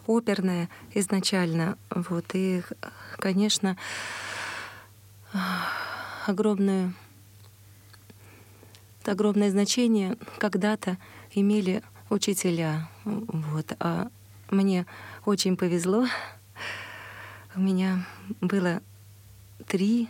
оперная 0.07 0.69
изначально. 0.95 1.77
Вот, 1.95 2.25
и, 2.35 2.63
конечно, 3.19 3.77
огромную 6.27 6.95
огромное 9.05 9.51
значение 9.51 10.17
когда-то 10.39 10.97
имели 11.33 11.83
учителя. 12.11 12.89
Вот. 13.05 13.73
А 13.81 14.09
мне 14.51 14.87
очень 15.25 15.57
повезло. 15.57 16.07
У 17.57 17.61
меня 17.61 18.07
было 18.41 18.83
три, 19.67 20.09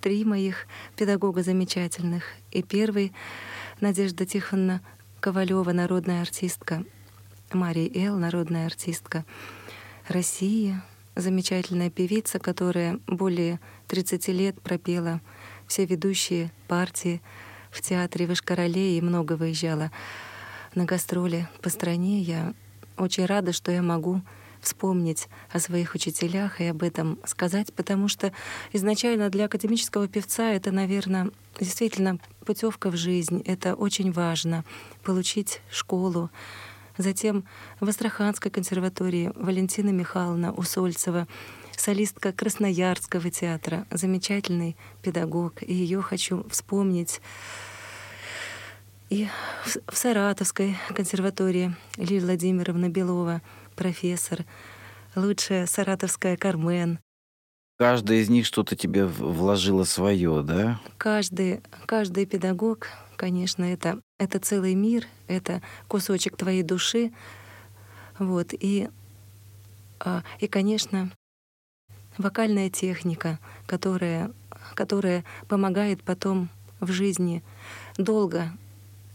три 0.00 0.24
моих 0.24 0.66
педагога 0.96 1.42
замечательных. 1.42 2.24
И 2.50 2.62
первый— 2.62 3.12
Надежда 3.80 4.26
Тихоновна 4.26 4.80
Ковалева, 5.20 5.70
народная 5.72 6.22
артистка. 6.22 6.84
Мария 7.52 7.90
Эл, 7.94 8.18
народная 8.18 8.66
артистка 8.66 9.24
России, 10.08 10.80
замечательная 11.18 11.90
певица, 11.90 12.38
которая 12.38 12.98
более 13.06 13.60
30 13.88 14.28
лет 14.28 14.60
пропела 14.62 15.20
все 15.66 15.84
ведущие 15.84 16.52
партии 16.68 17.20
в 17.70 17.82
театре 17.82 18.26
в 18.26 18.32
Ишкарале 18.32 18.96
и 18.96 19.02
много 19.02 19.34
выезжала 19.34 19.90
на 20.74 20.84
гастроли 20.84 21.48
по 21.60 21.68
стране. 21.68 22.20
Я 22.20 22.54
очень 22.96 23.26
рада, 23.26 23.52
что 23.52 23.72
я 23.72 23.82
могу 23.82 24.22
вспомнить 24.60 25.28
о 25.50 25.58
своих 25.58 25.94
учителях 25.94 26.60
и 26.60 26.64
об 26.64 26.82
этом 26.82 27.18
сказать, 27.24 27.72
потому 27.74 28.08
что 28.08 28.32
изначально 28.72 29.28
для 29.30 29.44
академического 29.46 30.08
певца 30.08 30.50
это, 30.50 30.72
наверное, 30.72 31.30
действительно 31.58 32.18
путевка 32.44 32.90
в 32.90 32.96
жизнь. 32.96 33.42
Это 33.46 33.74
очень 33.74 34.12
важно— 34.12 34.64
получить 35.02 35.60
школу. 35.70 36.30
Затем 36.98 37.44
в 37.78 37.88
Астраханской 37.88 38.50
консерватории 38.50 39.30
Валентина 39.36 39.90
Михайловна 39.90 40.52
Усольцева, 40.52 41.28
солистка 41.76 42.32
Красноярского 42.32 43.30
театра, 43.30 43.86
замечательный 43.90 44.76
педагог, 45.00 45.62
и 45.62 45.72
ее 45.72 46.02
хочу 46.02 46.44
вспомнить. 46.50 47.20
И 49.10 49.28
в 49.86 49.96
Саратовской 49.96 50.76
консерватории 50.94 51.74
Лилия 51.96 52.20
Владимировна 52.20 52.88
Белова, 52.88 53.42
профессор, 53.76 54.44
лучшая 55.14 55.66
саратовская 55.66 56.36
Кармен. 56.36 56.98
Каждая 57.78 58.18
из 58.18 58.28
них 58.28 58.44
что-то 58.44 58.74
тебе 58.74 59.06
вложила 59.06 59.84
свое, 59.84 60.42
да? 60.42 60.80
Каждый, 60.98 61.60
каждый 61.86 62.26
педагог, 62.26 62.88
конечно, 63.18 63.64
это, 63.64 64.00
это 64.18 64.38
целый 64.38 64.74
мир, 64.74 65.06
это 65.26 65.60
кусочек 65.88 66.36
твоей 66.36 66.62
души. 66.62 67.12
Вот, 68.18 68.48
и, 68.52 68.88
а, 70.00 70.22
и, 70.38 70.46
конечно, 70.46 71.10
вокальная 72.16 72.70
техника, 72.70 73.38
которая, 73.66 74.32
которая 74.74 75.24
помогает 75.48 76.02
потом 76.02 76.48
в 76.80 76.90
жизни 76.92 77.42
долго 77.96 78.52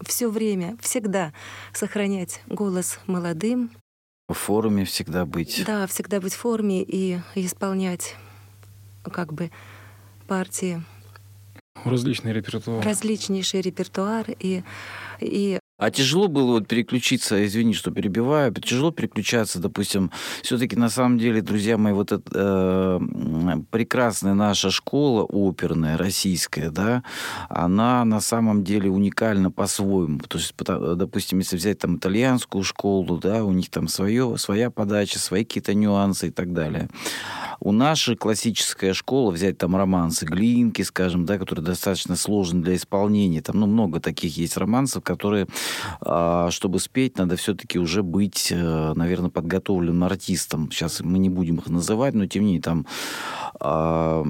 все 0.01 0.29
время, 0.29 0.77
всегда 0.81 1.33
сохранять 1.71 2.41
голос 2.47 2.99
молодым. 3.07 3.71
В 4.27 4.33
форме 4.33 4.83
всегда 4.85 5.25
быть. 5.25 5.63
Да, 5.65 5.87
всегда 5.87 6.19
быть 6.19 6.33
в 6.33 6.37
форме 6.37 6.83
и 6.83 7.19
исполнять 7.35 8.15
как 9.03 9.33
бы 9.33 9.49
партии. 10.27 10.83
Различный 11.83 12.33
репертуар. 12.33 12.85
Различнейший 12.85 13.61
репертуар 13.61 14.25
и, 14.39 14.63
и 15.19 15.59
а 15.83 15.91
тяжело 15.91 16.29
было 16.29 16.53
вот 16.53 16.67
переключиться, 16.69 17.45
извини, 17.45 17.73
что 17.73 17.91
перебиваю, 17.91 18.53
тяжело 18.53 18.91
переключаться, 18.91 19.59
допустим, 19.59 20.11
все-таки 20.41 20.77
на 20.77 20.87
самом 20.87 21.17
деле, 21.17 21.41
друзья 21.41 21.77
мои, 21.77 21.91
вот 21.91 22.13
эта 22.13 22.23
э, 22.33 22.99
прекрасная 23.69 24.33
наша 24.33 24.71
школа 24.71 25.27
оперная, 25.29 25.97
российская, 25.97 26.69
да, 26.69 27.03
она 27.49 28.05
на 28.05 28.21
самом 28.21 28.63
деле 28.63 28.89
уникальна 28.89 29.51
по-своему. 29.51 30.19
То 30.19 30.37
есть, 30.37 30.53
допустим, 30.55 31.39
если 31.39 31.57
взять 31.57 31.79
там 31.79 31.97
итальянскую 31.97 32.63
школу, 32.63 33.17
да, 33.17 33.43
у 33.43 33.51
них 33.51 33.69
там 33.69 33.89
свое, 33.89 34.37
своя 34.37 34.71
подача, 34.71 35.19
свои 35.19 35.43
какие-то 35.43 35.73
нюансы 35.73 36.27
и 36.27 36.31
так 36.31 36.53
далее. 36.53 36.87
У 37.59 37.71
нашей 37.71 38.15
классическая 38.15 38.93
школа, 38.93 39.31
взять 39.31 39.57
там 39.57 39.75
романсы 39.75 40.25
Глинки, 40.25 40.81
скажем, 40.81 41.25
да, 41.25 41.37
которые 41.37 41.63
достаточно 41.63 42.15
сложны 42.15 42.61
для 42.61 42.75
исполнения, 42.75 43.41
там, 43.41 43.59
ну, 43.59 43.67
много 43.67 43.99
таких 43.99 44.37
есть 44.37 44.57
романсов, 44.57 45.03
которые, 45.03 45.47
чтобы 45.99 46.79
спеть, 46.79 47.17
надо 47.17 47.35
все-таки 47.35 47.79
уже 47.79 48.03
быть, 48.03 48.51
э, 48.51 48.93
наверное, 48.95 49.29
подготовленным 49.29 50.03
артистом. 50.03 50.71
Сейчас 50.71 51.01
мы 51.01 51.19
не 51.19 51.29
будем 51.29 51.57
их 51.57 51.67
называть, 51.67 52.13
но 52.13 52.25
тем 52.25 52.43
не 52.43 52.53
менее 52.53 52.61
там 52.61 52.85
а, 53.59 54.25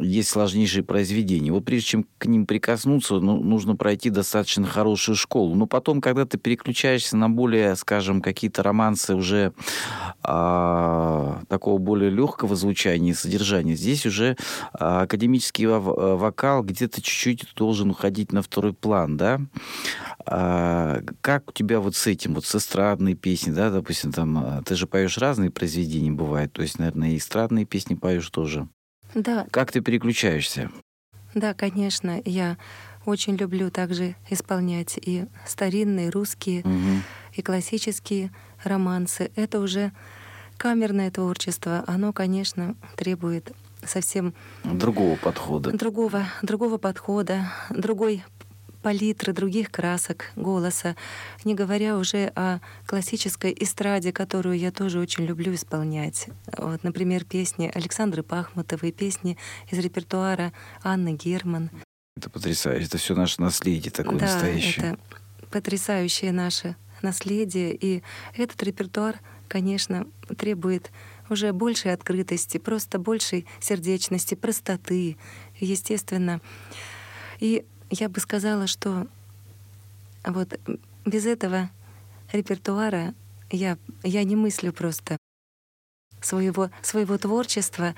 есть 0.00 0.28
сложнейшие 0.28 0.82
произведения. 0.82 1.52
Вот 1.52 1.64
прежде 1.64 1.88
чем 1.88 2.06
к 2.18 2.26
ним 2.26 2.46
прикоснуться, 2.46 3.20
ну, 3.20 3.42
нужно 3.42 3.76
пройти 3.76 4.10
достаточно 4.10 4.66
хорошую 4.66 5.16
школу. 5.16 5.54
Но 5.54 5.66
потом, 5.66 6.00
когда 6.00 6.24
ты 6.24 6.38
переключаешься 6.38 7.16
на 7.16 7.28
более, 7.28 7.76
скажем, 7.76 8.20
какие-то 8.20 8.62
романсы 8.62 9.14
уже 9.14 9.52
а, 10.22 11.42
такого 11.48 11.78
более 11.78 12.10
легкого 12.10 12.54
звучания 12.56 13.10
и 13.10 13.14
содержания, 13.14 13.74
здесь 13.74 14.06
уже 14.06 14.36
а, 14.72 15.02
академический 15.02 15.66
вокал 15.66 16.62
где-то 16.62 17.02
чуть-чуть 17.02 17.46
должен 17.56 17.90
уходить 17.90 18.32
на 18.32 18.42
второй 18.42 18.72
план, 18.72 19.16
да? 19.16 19.40
А, 20.30 21.00
как 21.22 21.48
у 21.48 21.52
тебя 21.52 21.80
вот 21.80 21.96
с 21.96 22.06
этим, 22.06 22.34
вот 22.34 22.44
с 22.44 22.54
эстрадной 22.54 23.14
песней, 23.14 23.52
да, 23.52 23.70
допустим, 23.70 24.12
там, 24.12 24.36
а, 24.38 24.62
ты 24.62 24.74
же 24.74 24.86
поешь 24.86 25.16
разные 25.16 25.50
произведения, 25.50 26.10
бывает, 26.10 26.52
то 26.52 26.60
есть, 26.60 26.78
наверное, 26.78 27.12
и 27.12 27.16
эстрадные 27.16 27.64
песни 27.64 27.94
поешь 27.94 28.28
тоже. 28.28 28.68
Да. 29.14 29.46
Как 29.50 29.72
ты 29.72 29.80
переключаешься? 29.80 30.70
Да, 31.34 31.54
конечно, 31.54 32.20
я 32.26 32.58
очень 33.06 33.36
люблю 33.36 33.70
также 33.70 34.16
исполнять 34.28 34.98
и 35.00 35.26
старинные 35.46 36.10
русские, 36.10 36.60
угу. 36.60 37.02
и 37.32 37.42
классические 37.42 38.30
романсы. 38.64 39.30
Это 39.34 39.60
уже 39.60 39.92
камерное 40.58 41.10
творчество. 41.10 41.84
Оно, 41.86 42.12
конечно, 42.12 42.74
требует 42.96 43.52
совсем 43.82 44.34
другого 44.64 45.16
подхода. 45.16 45.70
Другого, 45.72 46.24
другого 46.42 46.76
подхода, 46.76 47.50
другой 47.70 48.24
палитры 48.82 49.32
других 49.32 49.70
красок 49.70 50.30
голоса, 50.36 50.96
не 51.44 51.54
говоря 51.54 51.96
уже 51.96 52.32
о 52.34 52.60
классической 52.86 53.54
эстраде, 53.58 54.12
которую 54.12 54.58
я 54.58 54.70
тоже 54.70 55.00
очень 55.00 55.24
люблю 55.24 55.54
исполнять. 55.54 56.28
Вот, 56.56 56.84
например, 56.84 57.24
песни 57.24 57.70
Александры 57.74 58.22
Пахмутовой, 58.22 58.92
песни 58.92 59.36
из 59.70 59.78
репертуара 59.78 60.52
Анны 60.82 61.14
Герман. 61.14 61.70
Это 62.16 62.30
потрясающе. 62.30 62.86
Это 62.86 62.98
все 62.98 63.14
наше 63.14 63.40
наследие 63.40 63.90
такое 63.90 64.18
да, 64.18 64.26
настоящее. 64.26 64.86
Это 64.86 64.98
потрясающее 65.50 66.32
наше 66.32 66.76
наследие. 67.02 67.74
И 67.74 68.02
этот 68.36 68.62
репертуар, 68.62 69.20
конечно, 69.48 70.06
требует 70.36 70.90
уже 71.30 71.52
большей 71.52 71.92
открытости, 71.92 72.58
просто 72.58 72.98
большей 72.98 73.46
сердечности, 73.60 74.34
простоты, 74.34 75.16
естественно. 75.60 76.40
И 77.38 77.64
я 77.90 78.08
бы 78.08 78.20
сказала, 78.20 78.66
что 78.66 79.06
вот 80.24 80.58
без 81.04 81.26
этого 81.26 81.70
репертуара 82.32 83.14
я, 83.50 83.78
я 84.02 84.24
не 84.24 84.36
мыслю 84.36 84.72
просто 84.72 85.16
своего, 86.20 86.70
своего 86.82 87.18
творчества. 87.18 87.94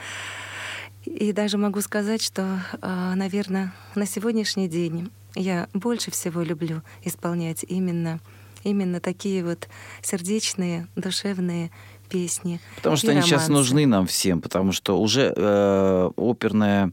И 1.05 1.33
даже 1.33 1.57
могу 1.57 1.81
сказать, 1.81 2.22
что, 2.22 2.62
а, 2.83 3.14
наверное, 3.14 3.72
на 3.94 4.07
сегодняшний 4.07 4.68
день 4.68 5.11
я 5.35 5.68
больше 5.72 6.11
всего 6.11 6.42
люблю 6.42 6.83
исполнять 7.05 7.64
именно, 7.64 8.20
именно 8.64 9.00
такие 9.00 9.44
вот 9.44 9.68
сердечные, 10.03 10.88
душевные 10.96 11.70
песни. 12.11 12.61
Потому 12.77 12.96
что 12.96 13.09
они 13.09 13.20
романсы. 13.20 13.31
сейчас 13.31 13.49
нужны 13.49 13.87
нам 13.87 14.07
всем, 14.07 14.40
потому 14.40 14.73
что 14.73 15.01
уже 15.01 15.33
э, 15.35 16.11
оперная 16.16 16.92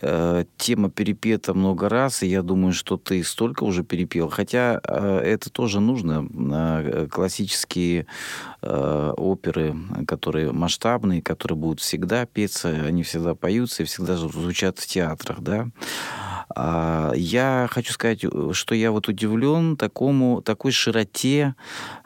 э, 0.00 0.44
тема 0.56 0.90
перепета 0.90 1.54
много 1.54 1.88
раз, 1.88 2.22
и 2.22 2.26
я 2.26 2.42
думаю, 2.42 2.72
что 2.72 2.96
ты 2.96 3.22
столько 3.24 3.64
уже 3.64 3.84
перепел. 3.84 4.28
Хотя 4.28 4.80
э, 4.82 5.18
это 5.18 5.50
тоже 5.50 5.80
нужно. 5.80 6.26
Э, 6.32 7.08
классические 7.10 8.06
э, 8.66 9.12
оперы, 9.16 9.74
которые 10.06 10.52
масштабные, 10.52 11.22
которые 11.22 11.56
будут 11.56 11.80
всегда 11.80 12.26
петься, 12.26 12.68
они 12.68 13.02
всегда 13.02 13.34
поются 13.34 13.82
и 13.82 13.86
всегда 13.86 14.16
звучат 14.16 14.78
в 14.78 14.86
театрах, 14.86 15.40
да. 15.40 15.68
А, 16.54 17.12
я 17.14 17.68
хочу 17.70 17.92
сказать, 17.92 18.24
что 18.52 18.74
я 18.74 18.92
вот 18.92 19.08
удивлен 19.08 19.76
такому, 19.76 20.42
такой 20.42 20.72
широте 20.72 21.54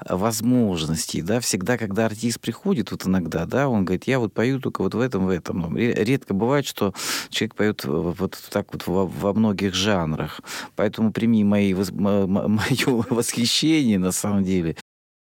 возможностей, 0.08 1.22
да, 1.22 1.40
всегда, 1.40 1.76
когда 1.78 2.06
артист 2.06 2.40
приходит 2.40 2.90
вот 2.90 3.06
иногда, 3.06 3.46
да, 3.46 3.68
он 3.68 3.84
говорит, 3.84 4.04
я 4.04 4.18
вот 4.18 4.32
пою 4.32 4.60
только 4.60 4.82
вот 4.82 4.94
в 4.94 5.00
этом, 5.00 5.26
в 5.26 5.28
этом. 5.28 5.76
Редко 5.76 6.34
бывает, 6.34 6.66
что 6.66 6.94
человек 7.28 7.54
поет 7.54 7.84
вот 7.84 8.38
так 8.50 8.72
вот 8.72 8.86
во, 8.86 9.06
во 9.06 9.32
многих 9.34 9.74
жанрах. 9.74 10.40
Поэтому 10.74 11.12
прими 11.12 11.44
мои, 11.44 11.74
мое 11.92 13.04
восхищение, 13.10 13.98
на 13.98 14.12
самом 14.12 14.44
деле, 14.44 14.76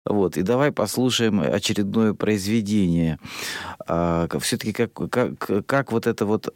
Вот, 0.05 0.37
и 0.37 0.43
давай 0.43 0.71
послушаем 0.71 1.41
очередное 1.41 2.13
произведение. 2.13 3.19
А, 3.85 4.27
все-таки 4.39 4.71
как, 4.71 4.93
как, 4.93 5.65
как 5.65 5.91
вот 5.91 6.07
это 6.07 6.25
вот 6.25 6.53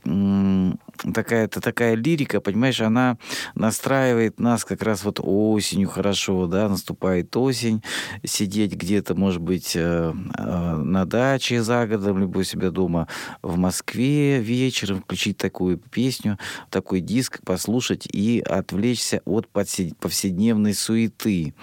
такая, 1.14 1.46
это 1.46 1.60
такая 1.60 1.96
лирика, 1.96 2.40
понимаешь, 2.40 2.80
она 2.82 3.18
настраивает 3.56 4.40
нас 4.40 4.64
как 4.64 4.82
раз 4.82 5.04
вот 5.04 5.20
осенью 5.22 5.90
хорошо, 5.90 6.48
да, 6.48 6.70
наступает 6.70 7.36
осень, 7.36 7.84
сидеть 8.24 8.74
где-то, 8.74 9.14
может 9.16 9.42
быть, 9.42 9.76
э, 9.76 10.14
э, 10.38 10.76
на 10.78 11.06
даче 11.06 11.62
за 11.64 11.86
городом, 11.86 12.20
либо 12.20 12.40
у 12.40 12.44
себя 12.44 12.72
дома 12.72 13.08
в 13.42 13.58
Москве 13.58 14.40
вечером, 14.40 15.02
включить 15.02 15.38
такую 15.38 15.78
песню, 15.78 16.38
такой 16.70 17.02
диск, 17.02 17.42
послушать 17.44 18.08
и 18.12 18.40
отвлечься 18.40 19.22
от 19.26 19.50
повседневной 19.50 20.74
суеты. 20.74 21.54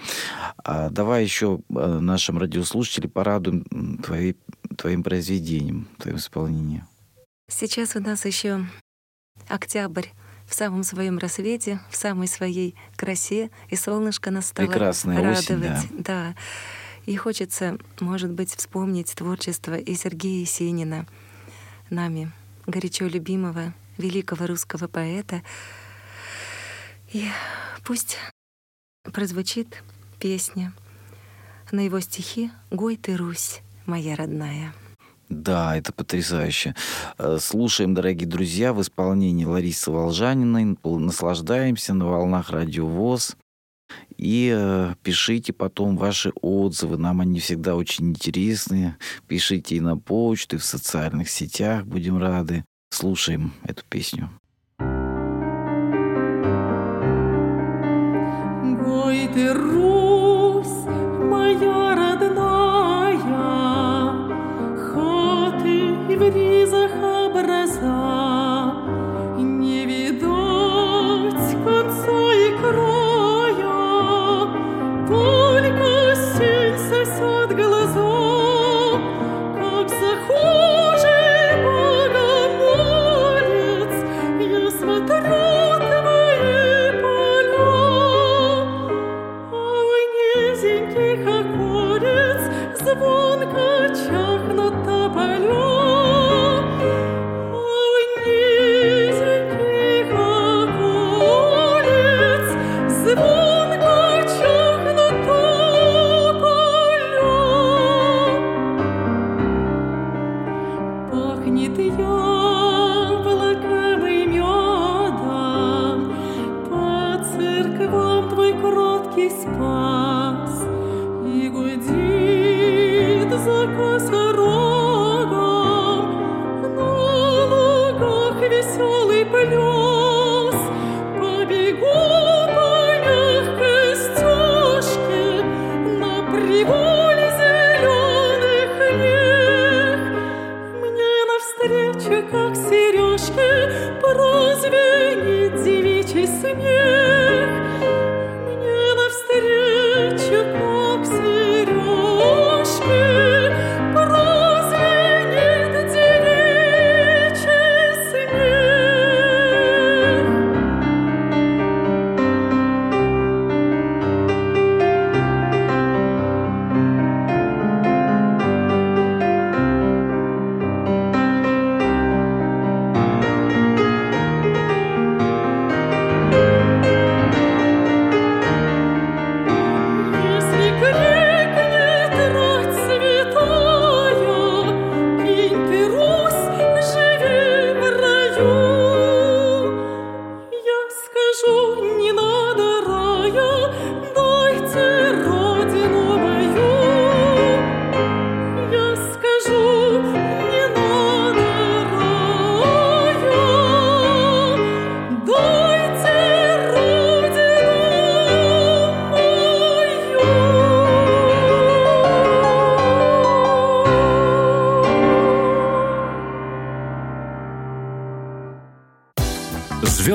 А 0.63 0.89
давай 0.89 1.23
еще 1.23 1.59
нашим 1.71 2.37
радиослушателям 2.37 3.09
порадуем 3.09 3.97
твои, 4.03 4.33
твоим 4.77 5.03
произведением, 5.03 5.87
твоим 5.97 6.17
исполнением. 6.17 6.87
Сейчас 7.49 7.95
у 7.95 7.99
нас 7.99 8.25
еще 8.25 8.65
октябрь 9.47 10.07
в 10.47 10.53
самом 10.53 10.83
своем 10.83 11.17
рассвете, 11.17 11.79
в 11.89 11.95
самой 11.95 12.27
своей 12.27 12.75
красе, 12.95 13.51
и 13.69 13.75
солнышко 13.75 14.31
нас 14.31 14.47
стало 14.47 14.67
Прекрасная 14.67 15.17
радовать. 15.17 15.39
Осень, 15.39 16.03
да. 16.03 16.03
да. 16.03 16.35
И 17.05 17.15
хочется, 17.15 17.77
может 17.99 18.31
быть, 18.31 18.53
вспомнить 18.53 19.13
творчество 19.15 19.75
и 19.75 19.95
Сергея 19.95 20.41
Есенина, 20.41 21.07
нами 21.89 22.31
горячо 22.67 23.07
любимого 23.07 23.73
великого 23.97 24.45
русского 24.45 24.87
поэта. 24.87 25.41
И 27.11 27.27
пусть 27.83 28.17
прозвучит 29.03 29.83
песня 30.19 30.73
на 31.71 31.81
его 31.81 31.99
стихи 31.99 32.51
«Гой 32.69 32.97
ты, 32.97 33.15
Русь, 33.15 33.61
моя 33.85 34.15
родная». 34.15 34.73
Да, 35.31 35.77
это 35.77 35.93
потрясающе. 35.93 36.75
Э, 37.17 37.37
слушаем, 37.39 37.93
дорогие 37.93 38.27
друзья, 38.27 38.73
в 38.73 38.81
исполнении 38.81 39.45
Ларисы 39.45 39.89
Волжаниной. 39.89 40.77
Наслаждаемся 40.83 41.93
на 41.93 42.05
волнах 42.05 42.49
Радио 42.49 42.85
ВОЗ. 42.85 43.37
И 44.17 44.53
э, 44.53 44.93
пишите 45.03 45.53
потом 45.53 45.95
ваши 45.95 46.33
отзывы. 46.41 46.97
Нам 46.97 47.21
они 47.21 47.39
всегда 47.39 47.77
очень 47.77 48.09
интересны. 48.09 48.97
Пишите 49.27 49.77
и 49.77 49.79
на 49.79 49.97
почту, 49.97 50.57
и 50.57 50.59
в 50.59 50.65
социальных 50.65 51.29
сетях. 51.29 51.85
Будем 51.85 52.17
рады. 52.17 52.65
Слушаем 52.89 53.53
эту 53.63 53.83
песню. 53.89 54.29
Гой 58.83 59.29
ты, 59.33 59.53
Русь, 59.53 59.90
моя 61.55 61.95
родная, 61.95 63.17
хаты 64.77 65.93
в 66.07 66.21
ризах 66.35 66.60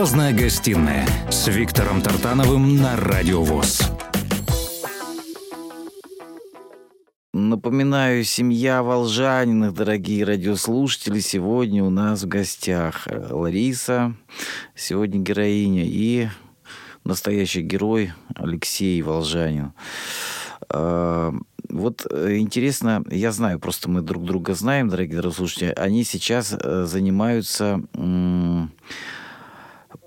Звездная 0.06 0.32
гостиная 0.32 1.04
с 1.32 1.48
Виктором 1.48 2.00
Тартановым 2.00 2.76
на 2.76 2.94
Радио 2.94 3.42
ВОЗ. 3.42 3.90
Напоминаю, 7.32 8.22
семья 8.22 8.84
Волжаниных, 8.84 9.74
дорогие 9.74 10.22
радиослушатели, 10.22 11.18
сегодня 11.18 11.82
у 11.82 11.90
нас 11.90 12.22
в 12.22 12.28
гостях 12.28 13.08
э, 13.08 13.32
Лариса, 13.32 14.14
сегодня 14.76 15.18
героиня, 15.18 15.82
и 15.84 16.28
настоящий 17.02 17.62
герой 17.62 18.12
Алексей 18.36 19.02
Волжанин. 19.02 19.72
А, 20.68 21.34
Вот 21.68 22.06
э, 22.08 22.36
интересно, 22.36 23.02
я 23.10 23.32
знаю, 23.32 23.58
просто 23.58 23.90
мы 23.90 24.02
друг 24.02 24.24
друга 24.24 24.54
знаем, 24.54 24.88
дорогие 24.88 25.18
радиослушатели, 25.18 25.74
они 25.76 26.04
сейчас 26.04 26.52
э, 26.52 26.84
занимаются 26.84 27.80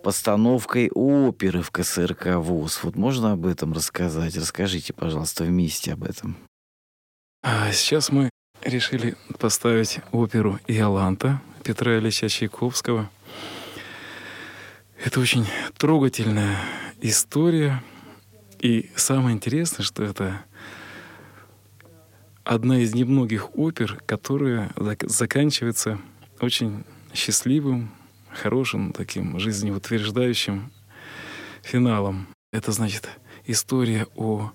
постановкой 0.04 0.90
оперы 0.94 1.62
в 1.62 1.72
КСРК 1.72 2.36
ВУЗ. 2.38 2.80
Вот 2.84 2.96
можно 2.96 3.34
об 3.34 3.46
этом 3.46 3.74
рассказать? 3.74 4.36
Расскажите, 4.36 4.94
пожалуйста, 4.94 5.44
вместе 5.44 5.94
об 5.94 6.04
этом. 6.04 6.38
А 7.44 7.72
сейчас 7.72 8.12
мы 8.12 8.30
решили 8.64 9.16
поставить 9.38 10.00
оперу 10.12 10.60
«Иоланта» 10.68 11.42
Петра 11.64 11.98
Ильича 11.98 12.30
Чайковского. 12.30 13.10
Это 15.04 15.20
очень 15.20 15.46
трогательная 15.78 16.58
история. 17.02 17.82
И 18.60 18.92
самое 18.96 19.36
интересное, 19.36 19.84
что 19.84 20.04
это 20.04 20.44
одна 22.44 22.80
из 22.80 22.94
немногих 22.94 23.56
опер, 23.58 24.02
которая 24.06 24.70
зак- 24.76 25.08
заканчивается 25.08 26.00
очень 26.42 26.84
счастливым, 27.14 27.92
хорошим, 28.32 28.94
таким 28.94 29.40
жизнеутверждающим 29.40 30.72
финалом. 31.64 32.28
Это 32.52 32.72
значит 32.72 33.10
история 33.46 34.08
о 34.16 34.52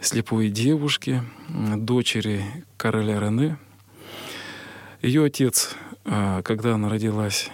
слепой 0.00 0.50
девушке, 0.50 1.22
дочери 1.48 2.44
короля 2.76 3.20
Рене. 3.20 3.58
Ее 5.02 5.24
отец, 5.24 5.74
а, 6.04 6.42
когда 6.42 6.74
она 6.74 6.88
родилась 6.88 7.50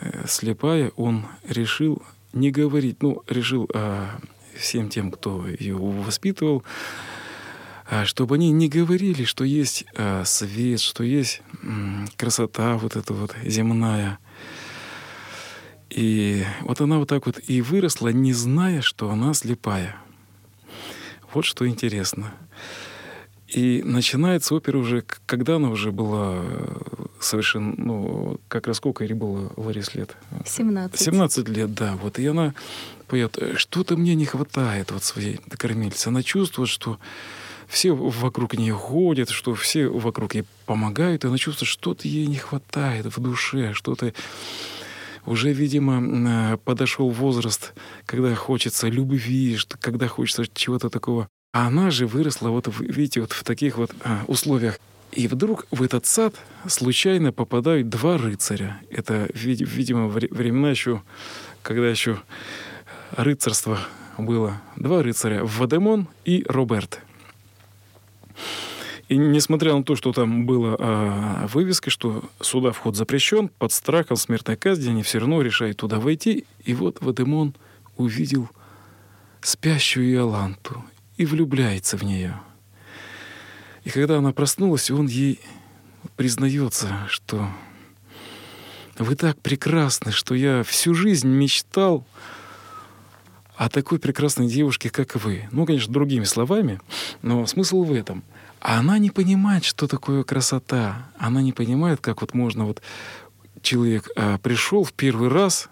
э, 0.00 0.24
слепая, 0.26 0.92
он 0.96 1.26
решил 1.46 2.02
не 2.32 2.50
говорить, 2.50 3.02
ну, 3.02 3.22
решил 3.28 3.68
а, 3.74 4.18
всем 4.54 4.88
тем, 4.88 5.10
кто 5.10 5.46
ее 5.46 5.76
воспитывал, 5.76 6.62
а, 7.88 8.04
чтобы 8.04 8.36
они 8.36 8.50
не 8.50 8.68
говорили, 8.68 9.24
что 9.24 9.44
есть 9.44 9.86
свет, 10.24 10.80
что 10.80 11.02
есть 11.04 11.42
красота 12.16 12.76
вот 12.76 12.96
эта 12.96 13.12
вот 13.14 13.34
земная. 13.44 14.18
И 15.90 16.44
вот 16.62 16.80
она 16.80 16.98
вот 16.98 17.08
так 17.08 17.26
вот 17.26 17.38
и 17.46 17.60
выросла, 17.62 18.08
не 18.08 18.32
зная, 18.32 18.80
что 18.82 19.10
она 19.10 19.34
слепая. 19.34 19.96
Вот 21.32 21.44
что 21.44 21.66
интересно. 21.68 22.32
И 23.48 23.82
начинается 23.84 24.54
опера 24.54 24.78
уже, 24.78 25.04
когда 25.24 25.56
она 25.56 25.70
уже 25.70 25.92
была 25.92 26.38
э, 26.40 27.06
совершенно, 27.20 27.74
ну, 27.76 28.40
как 28.48 28.66
раз 28.66 28.78
сколько 28.78 29.04
ей 29.04 29.14
было 29.14 29.52
Ларис 29.56 29.94
лет? 29.94 30.16
17. 30.44 30.98
17 30.98 31.48
лет, 31.48 31.72
да. 31.72 31.96
Вот 32.02 32.18
и 32.18 32.26
она 32.26 32.54
поет, 33.06 33.38
«Э, 33.38 33.54
что-то 33.56 33.96
мне 33.96 34.16
не 34.16 34.24
хватает 34.24 34.90
вот 34.90 35.04
своей 35.04 35.38
кормильцы. 35.48 36.08
Она 36.08 36.24
чувствует, 36.24 36.68
что 36.68 36.98
все 37.68 37.92
вокруг 37.92 38.54
нее 38.54 38.74
ходят, 38.74 39.30
что 39.30 39.54
все 39.54 39.88
вокруг 39.88 40.34
ей 40.34 40.44
помогают, 40.66 41.24
и 41.24 41.28
она 41.28 41.38
чувствует, 41.38 41.68
что-то 41.68 42.08
ей 42.08 42.26
не 42.26 42.36
хватает 42.36 43.06
в 43.06 43.20
душе, 43.20 43.72
что-то 43.74 44.12
уже, 45.26 45.52
видимо, 45.52 46.54
э, 46.54 46.56
подошел 46.58 47.10
возраст, 47.10 47.74
когда 48.06 48.34
хочется 48.34 48.88
любви, 48.88 49.58
когда 49.80 50.08
хочется 50.08 50.44
чего-то 50.52 50.88
такого. 50.88 51.28
А 51.52 51.66
она 51.68 51.90
же 51.90 52.06
выросла, 52.06 52.50
вот, 52.50 52.68
видите, 52.78 53.20
вот 53.20 53.32
в 53.32 53.42
таких 53.42 53.78
вот 53.78 53.90
а, 54.04 54.24
условиях. 54.26 54.78
И 55.12 55.26
вдруг 55.28 55.66
в 55.70 55.82
этот 55.82 56.04
сад 56.04 56.34
случайно 56.66 57.32
попадают 57.32 57.88
два 57.88 58.18
рыцаря. 58.18 58.80
Это, 58.90 59.28
вид- 59.32 59.62
видимо, 59.66 60.06
вре- 60.08 60.28
времена 60.30 60.70
еще, 60.70 61.02
когда 61.62 61.88
еще 61.88 62.20
рыцарство 63.16 63.78
было. 64.18 64.60
Два 64.76 65.02
рыцаря, 65.02 65.44
Вадемон 65.44 66.08
и 66.26 66.44
Роберт. 66.48 67.00
И 69.08 69.16
несмотря 69.16 69.74
на 69.74 69.84
то, 69.84 69.94
что 69.94 70.12
там 70.12 70.46
было 70.46 70.76
а, 70.78 71.46
вывеска, 71.46 71.90
что 71.90 72.24
сюда 72.40 72.72
вход 72.72 72.96
запрещен, 72.96 73.48
под 73.48 73.72
страхом 73.72 74.16
смертной 74.16 74.56
казни 74.56 74.88
они 74.88 75.02
все 75.02 75.18
равно 75.18 75.42
решают 75.42 75.76
туда 75.76 76.00
войти. 76.00 76.44
И 76.64 76.74
вот 76.74 76.98
Вадемон 77.00 77.54
увидел 77.96 78.48
спящую 79.40 80.10
Иоланту 80.10 80.84
и 81.16 81.24
влюбляется 81.24 81.96
в 81.96 82.02
нее. 82.02 82.40
И 83.84 83.90
когда 83.90 84.18
она 84.18 84.32
проснулась, 84.32 84.90
он 84.90 85.06
ей 85.06 85.40
признается, 86.16 87.06
что 87.08 87.48
вы 88.98 89.14
так 89.14 89.40
прекрасны, 89.40 90.10
что 90.10 90.34
я 90.34 90.64
всю 90.64 90.94
жизнь 90.94 91.28
мечтал 91.28 92.04
о 93.54 93.68
такой 93.68 94.00
прекрасной 94.00 94.48
девушке, 94.48 94.90
как 94.90 95.14
вы. 95.14 95.48
Ну, 95.52 95.64
конечно, 95.64 95.92
другими 95.92 96.24
словами, 96.24 96.80
но 97.22 97.46
смысл 97.46 97.84
в 97.84 97.92
этом. 97.92 98.24
А 98.66 98.80
она 98.80 98.98
не 98.98 99.10
понимает, 99.10 99.62
что 99.64 99.86
такое 99.86 100.24
красота. 100.24 101.06
Она 101.18 101.40
не 101.40 101.52
понимает, 101.52 102.00
как 102.00 102.20
вот 102.20 102.34
можно 102.34 102.64
вот 102.64 102.82
человек 103.62 104.10
а, 104.16 104.38
пришел 104.38 104.82
в 104.82 104.92
первый 104.92 105.28
раз, 105.28 105.68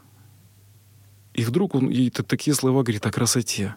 и 1.33 1.45
вдруг 1.45 1.75
он 1.75 1.91
ей 1.91 2.11
такие 2.11 2.55
слова 2.55 2.85
говорит 2.85 3.05
о 3.05 3.11
красоте. 3.11 3.75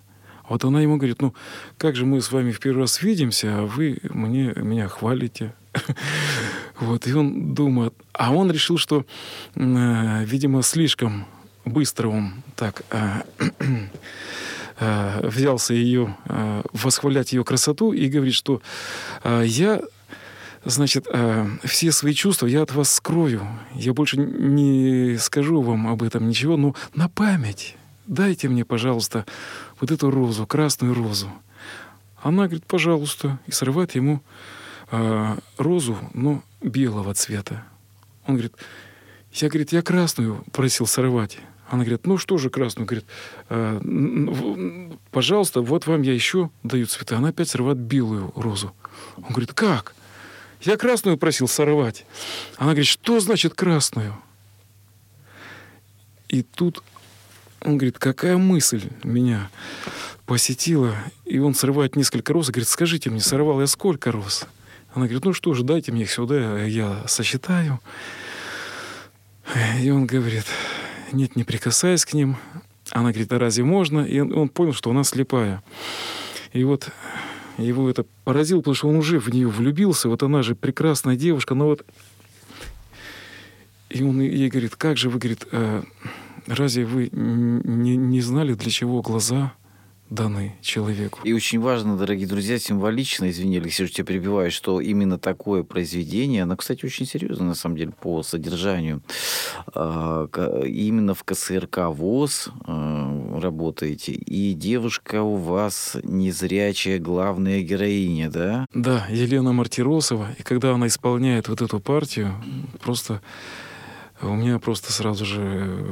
Вот 0.47 0.63
она 0.65 0.81
ему 0.81 0.97
говорит, 0.97 1.19
ну, 1.19 1.33
как 1.79 1.95
же 1.95 2.05
мы 2.05 2.21
с 2.21 2.31
вами 2.31 2.51
в 2.51 2.59
первый 2.59 2.81
раз 2.81 3.01
видимся, 3.01 3.57
а 3.57 3.65
вы 3.65 3.97
мне, 4.03 4.53
меня 4.55 4.87
хвалите. 4.87 5.55
Вот, 6.79 7.07
и 7.07 7.13
он 7.13 7.55
думает, 7.55 7.95
а 8.13 8.31
он 8.31 8.51
решил, 8.51 8.77
что, 8.77 9.03
э, 9.55 10.25
видимо, 10.25 10.61
слишком 10.61 11.25
быстро 11.65 12.09
он 12.09 12.43
так 12.55 12.83
э, 12.91 13.23
э, 14.79 15.27
взялся 15.27 15.73
ее, 15.73 16.15
э, 16.25 16.63
восхвалять 16.73 17.33
ее 17.33 17.43
красоту 17.43 17.93
и 17.93 18.07
говорит, 18.07 18.33
что 18.33 18.61
э, 19.23 19.43
я, 19.45 19.81
значит, 20.65 21.07
э, 21.11 21.47
все 21.63 21.91
свои 21.91 22.13
чувства 22.13 22.47
я 22.47 22.61
от 22.61 22.73
вас 22.73 22.91
скрою. 22.91 23.47
Я 23.73 23.93
больше 23.93 24.17
не 24.17 25.17
скажу 25.17 25.61
вам 25.61 25.87
об 25.87 26.03
этом 26.03 26.27
ничего, 26.27 26.57
но 26.57 26.75
на 26.95 27.09
память 27.09 27.75
дайте 28.07 28.47
мне, 28.49 28.65
пожалуйста, 28.65 29.25
вот 29.79 29.91
эту 29.91 30.09
розу, 30.09 30.47
красную 30.47 30.93
розу. 30.93 31.29
Она 32.21 32.45
говорит, 32.45 32.65
пожалуйста, 32.65 33.39
и 33.45 33.51
срывает 33.51 33.95
ему 33.95 34.21
э, 34.91 35.37
розу, 35.57 35.97
но 36.13 36.43
белого 36.61 37.13
цвета. 37.13 37.63
Он 38.25 38.35
говорит, 38.35 38.53
я, 39.33 39.49
говорит, 39.49 39.71
я 39.71 39.81
красную 39.81 40.43
просил 40.51 40.87
сорвать. 40.87 41.37
Она 41.69 41.83
говорит, 41.83 42.07
ну 42.07 42.17
что 42.17 42.37
же 42.37 42.49
красную? 42.49 42.87
Говорит, 42.87 43.05
«Э, 43.49 44.91
пожалуйста, 45.11 45.61
вот 45.61 45.85
вам 45.85 46.01
я 46.01 46.13
еще 46.13 46.49
даю 46.63 46.85
цветы. 46.85 47.15
Она 47.15 47.29
опять 47.29 47.49
срывает 47.49 47.77
белую 47.77 48.31
розу. 48.35 48.73
Он 49.17 49.29
говорит, 49.29 49.53
как? 49.53 49.93
Я 50.61 50.77
красную 50.77 51.17
просил 51.17 51.47
сорвать. 51.47 52.05
Она 52.57 52.71
говорит, 52.71 52.87
что 52.87 53.19
значит 53.19 53.53
красную? 53.53 54.15
И 56.29 56.41
тут 56.41 56.83
он 57.61 57.77
говорит, 57.77 57.99
какая 57.99 58.37
мысль 58.37 58.89
меня 59.03 59.49
посетила. 60.25 60.95
И 61.25 61.39
он 61.39 61.53
срывает 61.53 61.95
несколько 61.95 62.33
роз 62.33 62.49
говорит, 62.49 62.67
скажите 62.67 63.09
мне, 63.09 63.19
сорвал 63.19 63.59
я 63.59 63.67
сколько 63.67 64.11
роз? 64.11 64.45
Она 64.93 65.05
говорит, 65.05 65.25
ну 65.25 65.33
что 65.33 65.53
же, 65.53 65.63
дайте 65.63 65.91
мне 65.91 66.03
их 66.03 66.11
сюда, 66.11 66.63
я 66.63 67.03
сосчитаю. 67.07 67.79
И 69.81 69.89
он 69.89 70.05
говорит, 70.05 70.45
нет, 71.11 71.35
не 71.35 71.43
прикасаясь 71.43 72.05
к 72.05 72.13
ним. 72.13 72.37
Она 72.91 73.09
говорит, 73.09 73.31
а 73.33 73.39
разве 73.39 73.63
можно? 73.63 74.01
И 74.01 74.19
он, 74.19 74.33
он 74.33 74.49
понял, 74.49 74.73
что 74.73 74.91
она 74.91 75.03
слепая. 75.03 75.63
И 76.53 76.63
вот 76.63 76.89
его 77.57 77.89
это 77.89 78.05
поразило, 78.23 78.59
потому 78.59 78.75
что 78.75 78.87
он 78.87 78.95
уже 78.95 79.19
в 79.19 79.29
нее 79.29 79.47
влюбился. 79.47 80.09
Вот 80.09 80.23
она 80.23 80.43
же 80.43 80.55
прекрасная 80.55 81.15
девушка, 81.15 81.55
но 81.55 81.65
вот... 81.67 81.85
И 83.89 84.03
он 84.03 84.19
ей 84.19 84.49
говорит, 84.49 84.75
как 84.75 84.97
же 84.97 85.09
вы, 85.09 85.17
говорит, 85.17 85.47
«э, 85.51 85.81
разве 86.45 86.85
вы 86.85 87.09
не, 87.11 87.95
не 87.95 88.19
знали, 88.19 88.53
для 88.53 88.69
чего 88.69 89.01
глаза 89.01 89.53
даны 90.09 90.55
человеку? 90.61 91.19
И 91.23 91.33
очень 91.33 91.59
важно, 91.59 91.97
дорогие 91.97 92.27
друзья, 92.27 92.59
символично, 92.59 93.29
извини, 93.29 93.57
Алексей, 93.57 93.85
что 93.85 93.95
тебя 93.95 94.05
перебиваю, 94.05 94.51
что 94.51 94.79
именно 94.79 95.17
такое 95.17 95.63
произведение, 95.63 96.43
оно, 96.43 96.55
кстати, 96.55 96.85
очень 96.85 97.05
серьезно, 97.05 97.45
на 97.45 97.55
самом 97.55 97.77
деле, 97.77 97.91
по 97.91 98.23
содержанию. 98.23 99.01
А, 99.73 100.27
Именно 100.65 101.13
в 101.13 101.23
КСРК 101.23 101.89
ВОЗ 101.89 102.49
а, 102.65 103.39
работаете, 103.39 104.13
и 104.13 104.53
девушка 104.53 105.21
у 105.21 105.35
вас 105.35 105.97
незрячая 106.03 106.99
главная 106.99 107.61
героиня, 107.61 108.29
да? 108.29 108.65
Да, 108.73 109.07
Елена 109.09 109.53
Мартиросова. 109.53 110.29
И 110.37 110.43
когда 110.43 110.73
она 110.73 110.87
исполняет 110.87 111.47
вот 111.47 111.61
эту 111.61 111.79
партию, 111.79 112.33
просто 112.81 113.21
у 114.21 114.33
меня 114.33 114.57
просто 114.59 114.91
сразу 114.91 115.25
же 115.25 115.85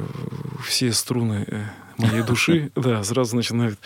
все 0.64 0.92
струны 0.92 1.44
э, 1.46 1.64
моей 1.98 2.22
души, 2.22 2.70
да, 2.74 3.02
сразу 3.04 3.36
начинают 3.36 3.78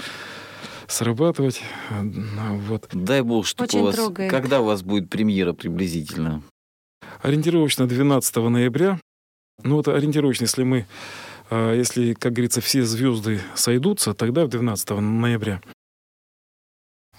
срабатывать. 0.86 1.62
Ну, 1.90 2.56
Вот. 2.68 2.88
Дай 2.92 3.22
бог, 3.22 3.46
Очень 3.58 3.80
у 3.80 3.84
вас... 3.84 3.94
трогает. 3.94 4.30
Когда 4.30 4.61
у 4.61 4.64
вас 4.64 4.82
будет 4.82 5.08
премьера 5.08 5.52
приблизительно? 5.52 6.42
Ориентировочно 7.22 7.86
12 7.86 8.36
ноября. 8.36 8.98
Ну, 9.62 9.76
вот 9.76 9.88
ориентировочно, 9.88 10.44
если 10.44 10.62
мы, 10.62 10.86
а, 11.50 11.74
если, 11.74 12.14
как 12.14 12.32
говорится, 12.32 12.61
все 12.61 12.82
звезды 12.82 13.40
сойдутся, 13.54 14.14
тогда 14.14 14.46
в 14.46 14.48
12 14.48 14.90
ноября. 15.00 15.61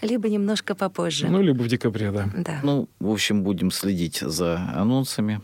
Либо 0.02 0.30
немножко 0.30 0.74
попозже. 0.74 1.28
Ну, 1.30 1.42
либо 1.42 1.62
в 1.62 1.68
декабре, 1.68 2.12
да. 2.12 2.28
да. 2.36 2.60
Ну, 2.64 2.90
в 3.00 3.12
общем, 3.12 3.44
будем 3.44 3.70
следить 3.70 4.18
за 4.18 4.58
анонсами. 4.74 5.42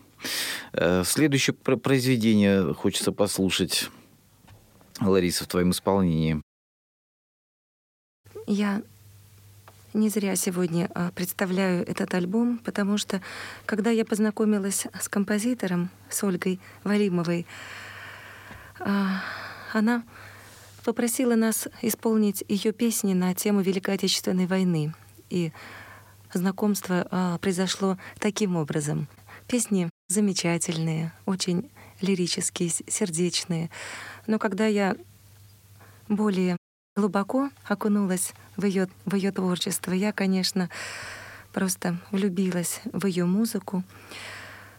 Э, 0.73 1.03
Следующее 1.05 1.53
про- 1.53 1.77
произведение 1.77 2.73
хочется 2.73 3.11
послушать, 3.11 3.89
Лариса, 4.99 5.43
в 5.43 5.47
твоем 5.47 5.71
исполнении. 5.71 6.41
Я 8.45 8.81
не 9.93 10.09
зря 10.09 10.35
сегодня 10.35 10.89
а, 10.93 11.11
представляю 11.11 11.87
этот 11.87 12.13
альбом, 12.13 12.59
потому 12.59 12.97
что 12.97 13.21
когда 13.65 13.89
я 13.89 14.05
познакомилась 14.05 14.85
с 14.99 15.09
композитором, 15.09 15.89
с 16.09 16.23
Ольгой 16.23 16.59
Валимовой, 16.83 17.45
а, 18.79 19.21
она 19.73 20.03
попросила 20.83 21.35
нас 21.35 21.67
исполнить 21.81 22.43
ее 22.47 22.71
песни 22.71 23.13
на 23.13 23.33
тему 23.33 23.61
Великой 23.61 23.95
Отечественной 23.95 24.45
войны. 24.45 24.93
И 25.29 25.51
знакомство 26.33 27.07
а, 27.09 27.37
произошло 27.39 27.97
таким 28.19 28.55
образом. 28.55 29.07
Песни 29.47 29.89
замечательные, 30.07 31.11
очень 31.25 31.69
лирические, 32.01 32.69
сердечные. 32.69 33.69
Но 34.27 34.39
когда 34.39 34.67
я 34.67 34.95
более 36.09 36.57
глубоко 36.95 37.49
окунулась 37.65 38.33
в 38.57 38.65
ее, 38.65 38.87
в 39.05 39.15
ее 39.15 39.31
творчество, 39.31 39.91
я, 39.91 40.11
конечно, 40.11 40.69
просто 41.53 41.97
влюбилась 42.11 42.81
в 42.91 43.05
ее 43.05 43.25
музыку, 43.25 43.83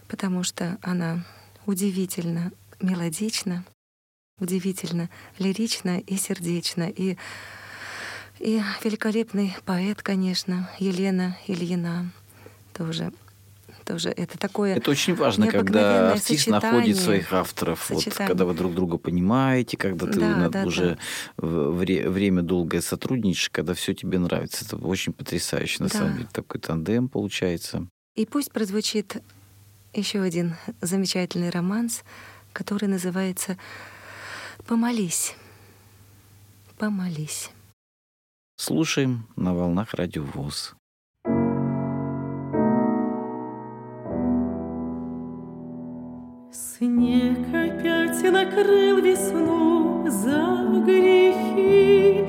потому 0.07 0.43
что 0.43 0.77
она 0.81 1.25
удивительно 1.65 2.51
мелодична, 2.79 3.65
удивительно 4.39 5.09
лирична 5.37 5.99
и 5.99 6.15
сердечна. 6.15 6.83
И, 6.83 7.17
и 8.39 8.61
великолепный 8.83 9.55
поэт, 9.65 10.01
конечно, 10.01 10.69
Елена 10.79 11.37
Ильина 11.47 12.11
тоже. 12.73 13.11
Тоже 13.89 14.09
это 14.09 14.37
такое 14.37 14.75
Это 14.75 14.91
очень 14.91 15.15
важно, 15.15 15.47
когда 15.47 16.11
артист 16.11 16.45
находит 16.47 16.95
своих 16.97 17.33
авторов. 17.33 17.89
Вот, 17.89 18.03
когда 18.13 18.45
вы 18.45 18.53
друг 18.53 18.75
друга 18.75 18.99
понимаете, 18.99 19.77
когда 19.77 20.05
ты 20.05 20.19
Да, 20.19 20.47
да, 20.49 20.63
уже 20.63 20.99
в- 21.37 21.71
вре- 21.71 22.07
время 22.07 22.43
долгое 22.43 22.81
сотрудничаешь, 22.81 23.49
когда 23.49 23.73
все 23.73 23.95
тебе 23.95 24.19
нравится. 24.19 24.63
Это 24.63 24.77
очень 24.77 25.11
потрясающе, 25.11 25.81
на 25.81 25.89
Да. 25.89 25.97
самом 25.97 26.17
деле. 26.17 26.27
Такой 26.31 26.61
тандем 26.61 27.09
получается. 27.09 27.87
И 28.15 28.27
пусть 28.27 28.51
прозвучит 28.51 29.23
еще 29.95 30.21
один 30.21 30.55
замечательный 30.81 31.49
романс, 31.49 32.03
который 32.53 32.87
называется 32.87 33.57
«Помолись». 34.67 35.35
Помолись. 36.77 37.49
Слушаем 38.57 39.27
на 39.35 39.55
волнах 39.55 39.95
радио 39.95 40.23
накрыл 48.31 48.97
весну 48.97 50.05
за 50.07 50.65
грехи, 50.85 52.25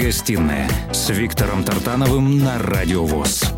гостиная 0.03 0.69
с 0.91 1.09
Виктором 1.11 1.63
Тартановым 1.63 2.37
на 2.37 2.59
Радио 2.59 3.05
ВОЗ. 3.05 3.53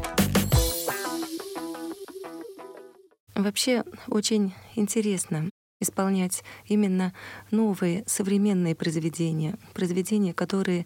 Вообще 3.34 3.84
очень 4.08 4.54
интересно 4.76 5.50
исполнять 5.82 6.44
именно 6.68 7.14
новые 7.50 8.04
современные 8.06 8.76
произведения, 8.76 9.58
произведения, 9.74 10.36
которые 10.36 10.86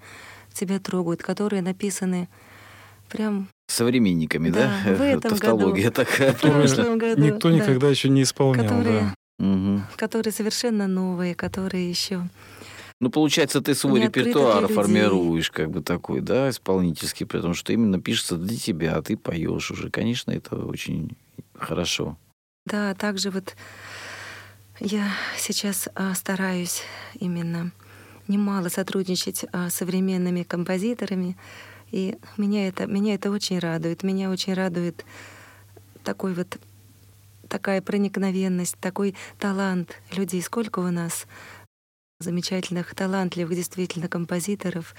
тебя 0.54 0.80
трогают, 0.80 1.22
которые 1.22 1.62
написаны 1.62 2.30
прям 3.10 3.50
Современниками, 3.68 4.52
да? 4.52 4.72
Да, 4.86 4.94
в 4.94 5.02
этом 5.02 5.32
Тавтология 5.32 5.92
такая. 5.92 6.32
в 6.32 6.40
прошлом 6.40 6.98
году, 6.98 7.22
Никто 7.22 7.50
да, 7.50 7.56
никогда 7.56 7.90
еще 7.90 8.08
не 8.08 8.24
исполнял, 8.24 8.64
которые, 8.64 9.14
да. 9.40 9.46
Мгм. 9.46 9.84
которые 9.98 10.32
совершенно 10.32 10.88
новые, 10.88 11.36
которые 11.36 11.90
еще 11.90 12.30
Ну, 13.00 13.10
получается, 13.10 13.62
ты 13.62 13.76
свой 13.76 14.02
репертуар 14.02 14.68
формируешь, 14.68 15.52
как 15.52 15.72
бы 15.72 15.82
такой, 15.82 16.20
да, 16.20 16.50
исполнительский, 16.50 17.26
потому 17.26 17.54
что 17.54 17.72
именно 17.72 18.02
пишется 18.02 18.36
для 18.36 18.58
тебя, 18.58 18.98
а 18.98 19.02
ты 19.02 19.16
поешь 19.16 19.72
уже. 19.72 19.90
Конечно, 19.90 20.32
это 20.32 20.58
очень 20.58 21.16
хорошо. 21.56 22.18
Да, 22.66 22.94
также 22.96 23.32
вот 23.32 23.56
я 24.82 25.12
сейчас 25.38 25.88
а, 25.96 26.14
стараюсь 26.14 26.84
именно 27.14 27.72
немало 28.28 28.68
сотрудничать 28.68 29.46
а, 29.52 29.70
с 29.70 29.76
современными 29.76 30.44
композиторами, 30.44 31.38
и 31.92 32.18
меня 32.38 32.68
это, 32.68 32.86
меня 32.86 33.16
это 33.16 33.32
очень 33.32 33.60
радует. 33.60 34.04
Меня 34.04 34.30
очень 34.30 34.54
радует 34.54 35.06
такой 36.04 36.34
вот 36.34 36.60
такая 37.48 37.82
проникновенность, 37.82 38.78
такой 38.80 39.16
талант 39.40 39.96
людей. 40.16 40.42
Сколько 40.42 40.80
у 40.80 40.92
нас 40.92 41.26
замечательных, 42.22 42.94
талантливых 42.96 43.56
действительно 43.56 44.10
композиторов. 44.10 44.94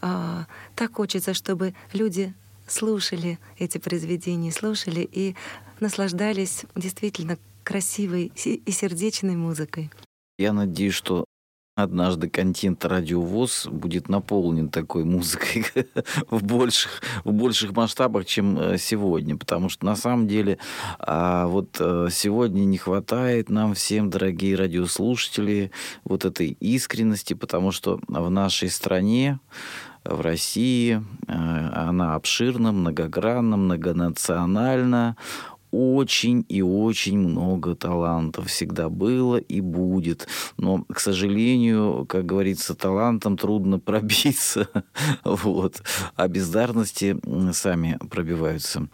А, 0.00 0.46
так 0.76 0.94
хочется, 0.94 1.34
чтобы 1.34 1.74
люди 1.92 2.32
слушали 2.68 3.40
эти 3.58 3.78
произведения, 3.78 4.52
слушали 4.52 5.00
и 5.00 5.34
наслаждались 5.80 6.64
действительно 6.76 7.38
красивой 7.64 8.30
си- 8.36 8.62
и 8.64 8.70
сердечной 8.70 9.34
музыкой. 9.34 9.90
Я 10.38 10.52
надеюсь, 10.52 10.94
что 10.94 11.24
однажды 11.76 12.30
контент 12.30 12.84
радиовоз 12.84 13.68
будет 13.70 14.08
наполнен 14.08 14.70
такой 14.70 15.04
музыкой 15.04 15.66
в 16.30 16.42
больших, 16.42 17.02
в 17.24 17.32
больших 17.32 17.76
масштабах, 17.76 18.24
чем 18.24 18.58
э, 18.58 18.78
сегодня. 18.78 19.36
Потому 19.36 19.68
что 19.68 19.84
на 19.84 19.94
самом 19.94 20.26
деле 20.26 20.58
а, 20.98 21.46
вот 21.46 21.76
э, 21.78 22.08
сегодня 22.10 22.64
не 22.64 22.78
хватает 22.78 23.50
нам 23.50 23.74
всем, 23.74 24.08
дорогие 24.08 24.56
радиослушатели, 24.56 25.70
вот 26.04 26.24
этой 26.24 26.56
искренности, 26.60 27.34
потому 27.34 27.70
что 27.72 28.00
в 28.08 28.30
нашей 28.30 28.70
стране 28.70 29.38
в 30.08 30.20
России. 30.20 31.02
Э, 31.28 31.70
Она 31.88 32.14
обширна, 32.14 32.72
многогранна, 32.72 33.56
многонациональна. 33.56 35.16
Очень 35.70 36.44
и 36.48 36.62
очень 36.62 37.18
много 37.18 37.74
талантов 37.74 38.48
всегда 38.48 38.88
было 38.88 39.36
и 39.36 39.60
будет. 39.60 40.28
Но, 40.56 40.84
к 40.84 41.00
сожалению, 41.00 42.06
как 42.06 42.24
говорится, 42.24 42.74
талантом 42.74 43.36
трудно 43.36 43.78
пробиться. 43.80 44.68
Вот. 45.24 45.82
А 46.14 46.28
бездарности 46.28 47.16
сами 47.52 47.98
пробиваются. 48.10 48.88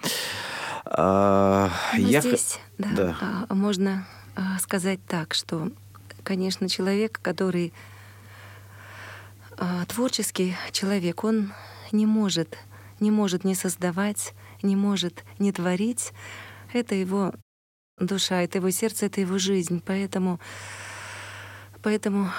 А, 0.85 1.71
Но 1.95 2.09
я 2.09 2.21
здесь 2.21 2.59
да, 2.79 2.89
да. 2.95 3.17
а, 3.49 3.55
можно 3.55 4.07
а, 4.35 4.59
сказать 4.59 5.01
так, 5.07 5.35
что, 5.35 5.71
конечно, 6.23 6.69
человек, 6.69 7.21
который 7.23 7.73
а, 9.57 9.85
творческий 9.87 10.57
человек, 10.73 11.25
он 11.25 11.53
не 11.93 12.07
может, 12.07 12.59
не 13.01 13.11
может 13.11 13.45
не 13.45 13.55
создавать, 13.55 14.35
не 14.63 14.77
может 14.77 15.25
не 15.39 15.53
творить. 15.53 16.13
Это 16.73 16.95
его 16.95 17.33
душа, 17.99 18.43
это 18.43 18.59
его 18.59 18.71
сердце, 18.71 19.07
это 19.07 19.21
его 19.21 19.39
жизнь. 19.39 19.83
Поэтому, 19.85 20.41
поэтому 21.83 22.31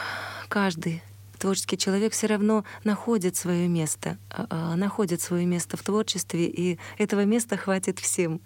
каждый 0.50 1.02
творческий 1.40 1.78
человек 1.78 2.14
все 2.14 2.28
равно 2.28 2.64
находит 2.84 3.36
свое 3.36 3.68
место, 3.68 4.18
а, 4.30 4.48
а, 4.50 4.76
находит 4.76 5.22
свое 5.22 5.46
место 5.46 5.76
в 5.78 5.84
творчестве, 5.84 6.46
и 6.46 6.80
этого 6.98 7.26
места 7.26 7.58
хватит 7.58 8.00
всем. 8.00 8.42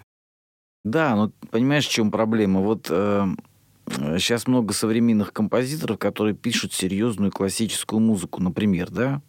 Да, 0.83 1.15
ну 1.15 1.31
понимаешь, 1.51 1.87
в 1.87 1.91
чем 1.91 2.11
проблема? 2.11 2.61
Вот 2.61 2.91
сейчас 3.89 4.47
много 4.47 4.73
современных 4.73 5.31
композиторов, 5.31 5.97
которые 5.97 6.35
пишут 6.35 6.73
серьезную 6.73 7.31
классическую 7.31 7.99
музыку, 7.99 8.41
например, 8.41 8.89
да. 8.89 9.21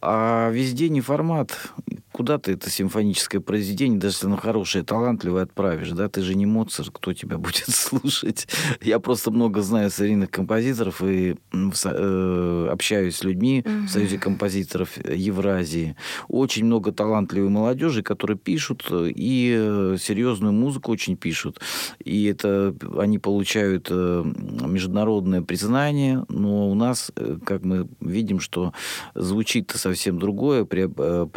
А 0.00 0.50
везде 0.50 0.88
не 0.88 1.00
формат. 1.00 1.72
Куда 2.14 2.38
ты 2.38 2.52
это 2.52 2.70
симфоническое 2.70 3.40
произведение, 3.40 3.98
даже 3.98 4.14
если 4.14 4.26
оно 4.26 4.36
хорошее, 4.36 4.84
талантливое, 4.84 5.42
отправишь, 5.42 5.90
да? 5.90 6.08
Ты 6.08 6.22
же 6.22 6.36
не 6.36 6.46
Моцарт, 6.46 6.90
кто 6.92 7.12
тебя 7.12 7.38
будет 7.44 7.68
слушать? 7.68 8.46
Я 8.80 9.00
просто 9.00 9.32
много 9.32 9.62
знаю 9.62 9.90
современных 9.90 10.30
композиторов 10.30 11.02
и 11.02 11.34
э, 11.52 12.68
общаюсь 12.70 13.16
с 13.16 13.24
людьми 13.24 13.64
в 13.66 13.88
Союзе 13.88 14.18
композиторов 14.18 14.96
Евразии. 15.04 15.96
Очень 16.28 16.66
много 16.66 16.92
талантливой 16.92 17.48
молодежи, 17.48 18.04
которые 18.04 18.38
пишут 18.38 18.86
и 18.92 19.52
э, 19.58 19.96
серьезную 20.00 20.52
музыку 20.52 20.92
очень 20.92 21.16
пишут. 21.16 21.60
И 21.98 22.26
это 22.26 22.76
они 22.96 23.18
получают 23.18 23.88
э, 23.90 24.24
международное 24.24 25.42
признание, 25.42 26.24
но 26.28 26.70
у 26.70 26.76
нас, 26.76 27.10
э, 27.16 27.38
как 27.44 27.64
мы 27.64 27.88
видим, 28.00 28.38
что 28.38 28.72
звучит-то 29.16 29.78
совсем 29.78 30.20
другое, 30.20 30.62
преоб- 30.62 31.28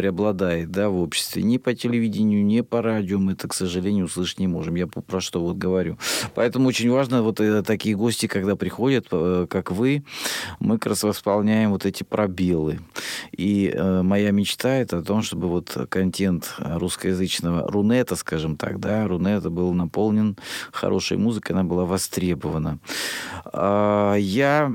да, 0.72 0.89
в 0.89 0.97
обществе. 0.97 1.43
Ни 1.43 1.57
по 1.57 1.74
телевидению, 1.74 2.45
ни 2.45 2.61
по 2.61 2.82
радио 2.82 3.20
мы 3.20 3.34
это, 3.34 3.47
к 3.47 3.53
сожалению, 3.53 4.05
услышать 4.05 4.39
не 4.39 4.47
можем. 4.47 4.76
Я 4.76 4.88
про 4.88 5.22
что 5.22 5.41
вот 5.41 5.57
говорю. 5.57 5.97
Поэтому 6.36 6.68
очень 6.68 6.89
важно 6.89 7.22
вот 7.22 7.39
э, 7.39 7.63
такие 7.63 7.95
гости, 7.95 8.28
когда 8.28 8.55
приходят, 8.55 9.07
э, 9.11 9.47
как 9.49 9.72
вы, 9.72 10.03
мы 10.59 10.78
как 10.78 10.88
раз 10.88 11.03
восполняем 11.03 11.72
вот 11.72 11.86
эти 11.86 12.03
пробелы. 12.03 12.80
И 13.32 13.72
э, 13.74 14.01
моя 14.01 14.32
мечта 14.32 14.70
это 14.70 14.99
о 14.99 15.03
том, 15.03 15.22
чтобы 15.22 15.47
вот 15.47 15.76
контент 15.89 16.55
русскоязычного 16.59 17.70
Рунета, 17.72 18.15
скажем 18.15 18.57
так, 18.57 18.80
да, 18.80 19.07
Рунета 19.07 19.49
был 19.49 19.74
наполнен 19.74 20.38
хорошей 20.72 21.18
музыкой, 21.18 21.55
она 21.55 21.63
была 21.63 21.86
востребована. 21.86 22.80
А, 23.45 24.15
Я 24.15 24.74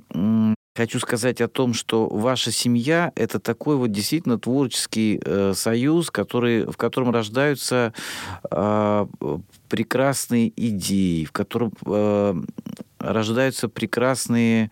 Хочу 0.74 0.98
сказать 1.00 1.42
о 1.42 1.48
том, 1.48 1.74
что 1.74 2.08
ваша 2.08 2.50
семья 2.50 3.12
это 3.14 3.38
такой 3.38 3.76
вот 3.76 3.92
действительно 3.92 4.38
творческий 4.38 5.20
э, 5.22 5.52
союз, 5.54 6.10
который, 6.10 6.64
в 6.64 6.78
котором 6.78 7.10
рождаются 7.10 7.92
э, 8.50 9.06
прекрасные 9.68 10.50
идеи, 10.56 11.24
в 11.24 11.32
котором 11.32 11.74
э, 11.84 12.42
рождаются 12.98 13.68
прекрасные 13.68 14.70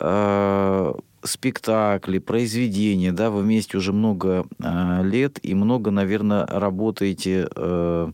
э, 0.00 0.94
спектакли, 1.22 2.18
произведения, 2.20 3.12
да, 3.12 3.28
вы 3.30 3.42
вместе 3.42 3.76
уже 3.76 3.92
много 3.92 4.46
э, 4.62 5.02
лет 5.02 5.38
и 5.42 5.54
много, 5.54 5.90
наверное, 5.90 6.46
работаете 6.46 7.48
э, 7.54 8.12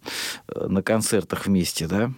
на 0.57 0.83
концертах 0.83 1.47
вместе, 1.47 1.87
да? 1.87 2.11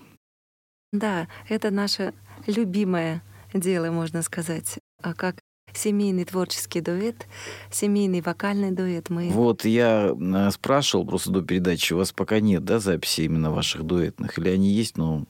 Да, 0.90 1.28
это 1.50 1.70
наше 1.70 2.14
любимое 2.46 3.22
дело, 3.52 3.90
можно 3.90 4.22
сказать. 4.22 4.78
А 5.02 5.14
как 5.14 5.36
семейный 5.74 6.24
творческий 6.24 6.80
дуэт, 6.80 7.26
семейный 7.70 8.20
вокальный 8.20 8.70
дуэт 8.70 9.10
мы... 9.10 9.30
Вот 9.30 9.64
я 9.64 10.12
э, 10.14 10.50
спрашивал 10.50 11.06
просто 11.06 11.30
до 11.30 11.42
передачи, 11.42 11.92
у 11.92 11.98
вас 11.98 12.12
пока 12.12 12.40
нет, 12.40 12.64
да, 12.64 12.78
записи 12.78 13.22
именно 13.22 13.50
ваших 13.50 13.84
дуэтных, 13.84 14.38
или 14.38 14.50
они 14.50 14.70
есть, 14.70 14.96
но 14.96 15.24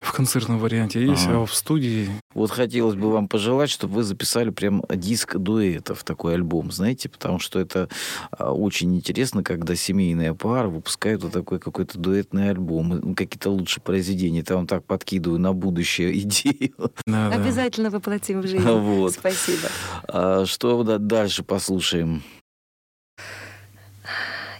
В 0.00 0.12
концертном 0.12 0.58
варианте 0.60 1.04
есть, 1.04 1.26
Ага. 1.26 1.42
а 1.42 1.46
в 1.46 1.52
студии 1.52 2.08
вот 2.32 2.52
хотелось 2.52 2.94
бы 2.94 3.10
вам 3.10 3.26
пожелать, 3.26 3.68
чтобы 3.68 3.94
вы 3.96 4.02
записали 4.04 4.50
прям 4.50 4.82
диск 4.88 5.36
дуэтов, 5.36 6.04
такой 6.04 6.34
альбом, 6.34 6.70
знаете, 6.70 7.08
потому 7.08 7.40
что 7.40 7.58
это 7.58 7.88
а, 8.30 8.52
очень 8.52 8.94
интересно, 8.94 9.42
когда 9.42 9.74
семейная 9.74 10.34
пара 10.34 10.68
выпускает 10.68 11.24
вот 11.24 11.32
такой 11.32 11.58
какой-то 11.58 11.98
дуэтный 11.98 12.50
альбом, 12.50 12.88
ну, 12.90 13.14
какие-то 13.16 13.50
лучшие 13.50 13.82
произведения. 13.82 14.40
Это 14.40 14.54
вам 14.54 14.68
так 14.68 14.84
подкидываю 14.84 15.40
на 15.40 15.52
будущее 15.52 16.16
идею. 16.22 16.74
надо. 17.04 17.34
Обязательно 17.34 17.90
воплотим 17.90 18.40
в 18.40 18.46
жизнь. 18.46 18.64
Вот. 18.68 19.14
Спасибо. 19.14 19.68
А 20.06 20.46
Что 20.46 20.82
да- 20.84 20.98
дальше 20.98 21.42
послушаем? 21.42 22.22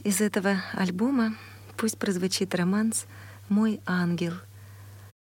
Из 0.02 0.20
этого 0.20 0.56
альбома 0.72 1.34
пусть 1.76 1.96
прозвучит 1.96 2.54
романс 2.56 3.06
«Мой 3.48 3.80
ангел» 3.86 4.32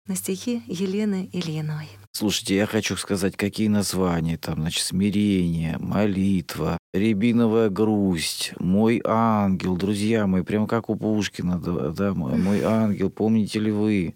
на 0.08 0.16
стихи 0.16 0.64
Елены 0.68 1.30
Ильиной. 1.32 1.88
Слушайте, 2.14 2.58
я 2.58 2.66
хочу 2.66 2.98
сказать, 2.98 3.38
какие 3.38 3.70
названия 3.70 4.38
там, 4.38 4.56
значит, 4.56 4.84
смирение, 4.84 5.78
молитва, 5.80 6.78
рябиновая 6.94 7.70
грусть, 7.70 8.52
мой 8.60 9.02
ангел, 9.06 9.78
друзья 9.78 10.28
мои, 10.28 10.44
прямо 10.44 10.68
как 10.68 10.90
у 10.90 10.96
Пушкина, 10.96 11.60
да, 11.60 12.14
мой 12.14 12.62
ангел, 12.64 13.10
помните 13.10 13.60
ли 13.60 13.72
вы? 13.72 14.16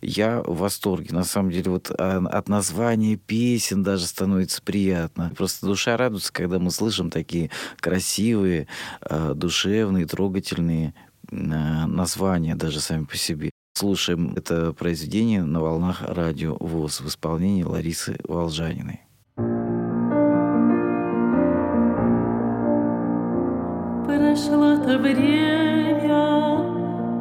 Я 0.00 0.42
в 0.42 0.56
восторге, 0.56 1.14
на 1.14 1.24
самом 1.24 1.50
деле, 1.50 1.70
вот 1.70 1.90
а, 1.90 2.24
от 2.26 2.48
названия 2.48 3.16
песен 3.16 3.82
даже 3.82 4.06
становится 4.06 4.62
приятно. 4.62 5.30
Просто 5.36 5.66
душа 5.66 5.96
радуется, 5.98 6.32
когда 6.32 6.58
мы 6.58 6.70
слышим 6.70 7.10
такие 7.10 7.50
красивые, 7.80 8.66
а, 9.02 9.34
душевные, 9.34 10.06
трогательные 10.06 10.94
а, 11.30 11.86
названия 11.86 12.54
даже 12.54 12.80
сами 12.80 13.04
по 13.04 13.16
себе. 13.16 13.50
Слушаем 13.78 14.32
это 14.34 14.72
произведение 14.72 15.42
на 15.44 15.60
волнах 15.60 16.00
радио 16.00 16.56
ВОЗ 16.60 17.02
в 17.02 17.08
исполнении 17.08 17.62
Ларисы 17.62 18.16
Волжаниной. 18.24 19.02
Прошло 24.06 24.78
то 24.82 24.96
время, 24.98 26.56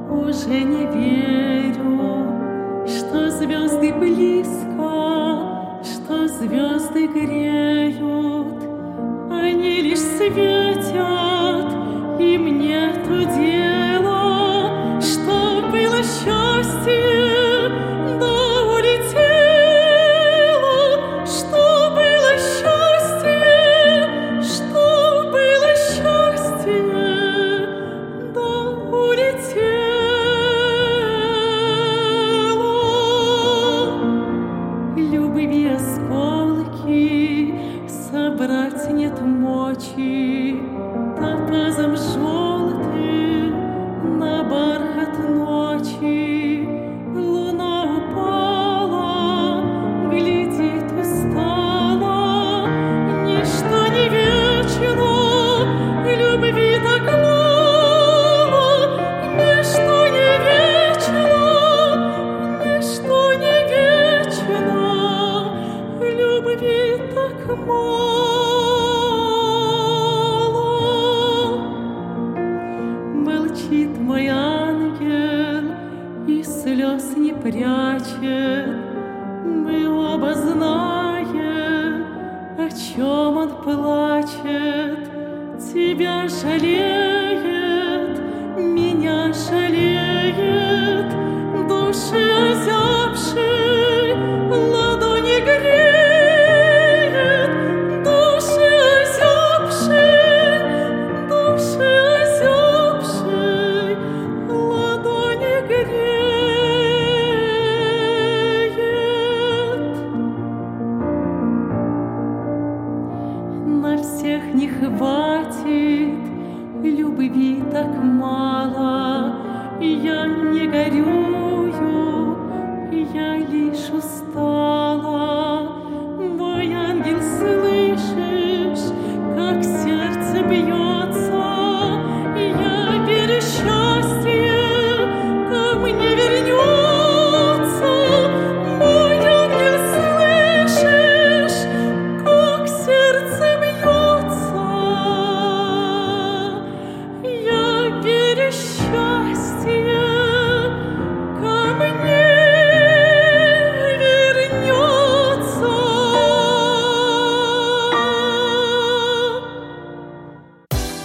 уже 0.10 0.62
не 0.64 0.86
верю, 0.96 2.00
что 2.88 3.30
звезды 3.32 3.92
близко, 3.92 5.84
что 5.84 6.30
звезды 6.30 7.08
греют. 7.08 8.64
Они 9.30 9.82
лишь 9.82 10.00
светят, 10.00 11.70
и 12.18 12.38
мне 12.38 12.94
то 13.04 13.26
дело, 13.36 14.15
было 18.20 18.45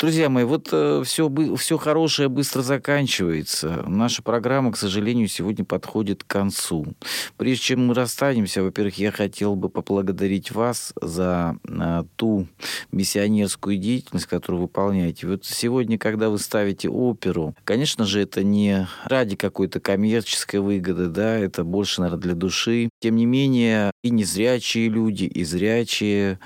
Друзья 0.00 0.30
мои, 0.30 0.44
вот 0.44 0.68
все, 0.68 1.30
все 1.58 1.76
хорошее 1.76 2.30
быстро 2.30 2.62
заканчивается. 2.62 3.84
Наша 3.86 4.22
программа, 4.22 4.72
к 4.72 4.78
сожалению, 4.78 5.28
сегодня 5.28 5.62
подходит 5.62 6.24
к 6.24 6.26
концу. 6.26 6.86
Прежде 7.36 7.62
чем 7.62 7.86
мы 7.86 7.92
расстанемся, 7.92 8.62
во-первых, 8.62 8.96
я 8.96 9.12
хотел 9.12 9.56
бы 9.56 9.68
поблагодарить 9.68 10.52
вас 10.52 10.94
за 11.02 11.58
а, 11.68 12.06
ту 12.16 12.46
миссионерскую 12.92 13.76
деятельность, 13.76 14.24
которую 14.24 14.62
вы 14.62 14.66
выполняете. 14.68 15.26
Вот 15.26 15.44
сегодня, 15.44 15.98
когда 15.98 16.30
вы 16.30 16.38
ставите 16.38 16.88
оперу, 16.88 17.54
конечно 17.64 18.06
же, 18.06 18.22
это 18.22 18.42
не 18.42 18.88
ради 19.04 19.36
какой-то 19.36 19.80
коммерческой 19.80 20.60
выгоды, 20.60 21.08
да, 21.08 21.36
это 21.36 21.62
больше, 21.62 22.00
наверное, 22.00 22.22
для 22.22 22.34
души. 22.34 22.88
Тем 23.00 23.16
не 23.16 23.26
менее, 23.26 23.90
и 24.02 24.08
незрячие 24.08 24.88
люди, 24.88 25.24
и 25.24 25.44
зрячие, 25.44 26.38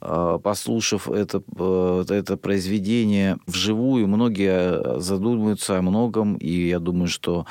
а, 0.00 0.38
послушав 0.38 1.10
это, 1.10 1.42
э, 1.58 2.04
это 2.08 2.38
произведение 2.38 3.01
вживую, 3.46 4.08
многие 4.08 5.00
задумаются 5.00 5.78
о 5.78 5.82
многом, 5.82 6.36
и 6.36 6.68
я 6.68 6.78
думаю, 6.78 7.08
что 7.08 7.46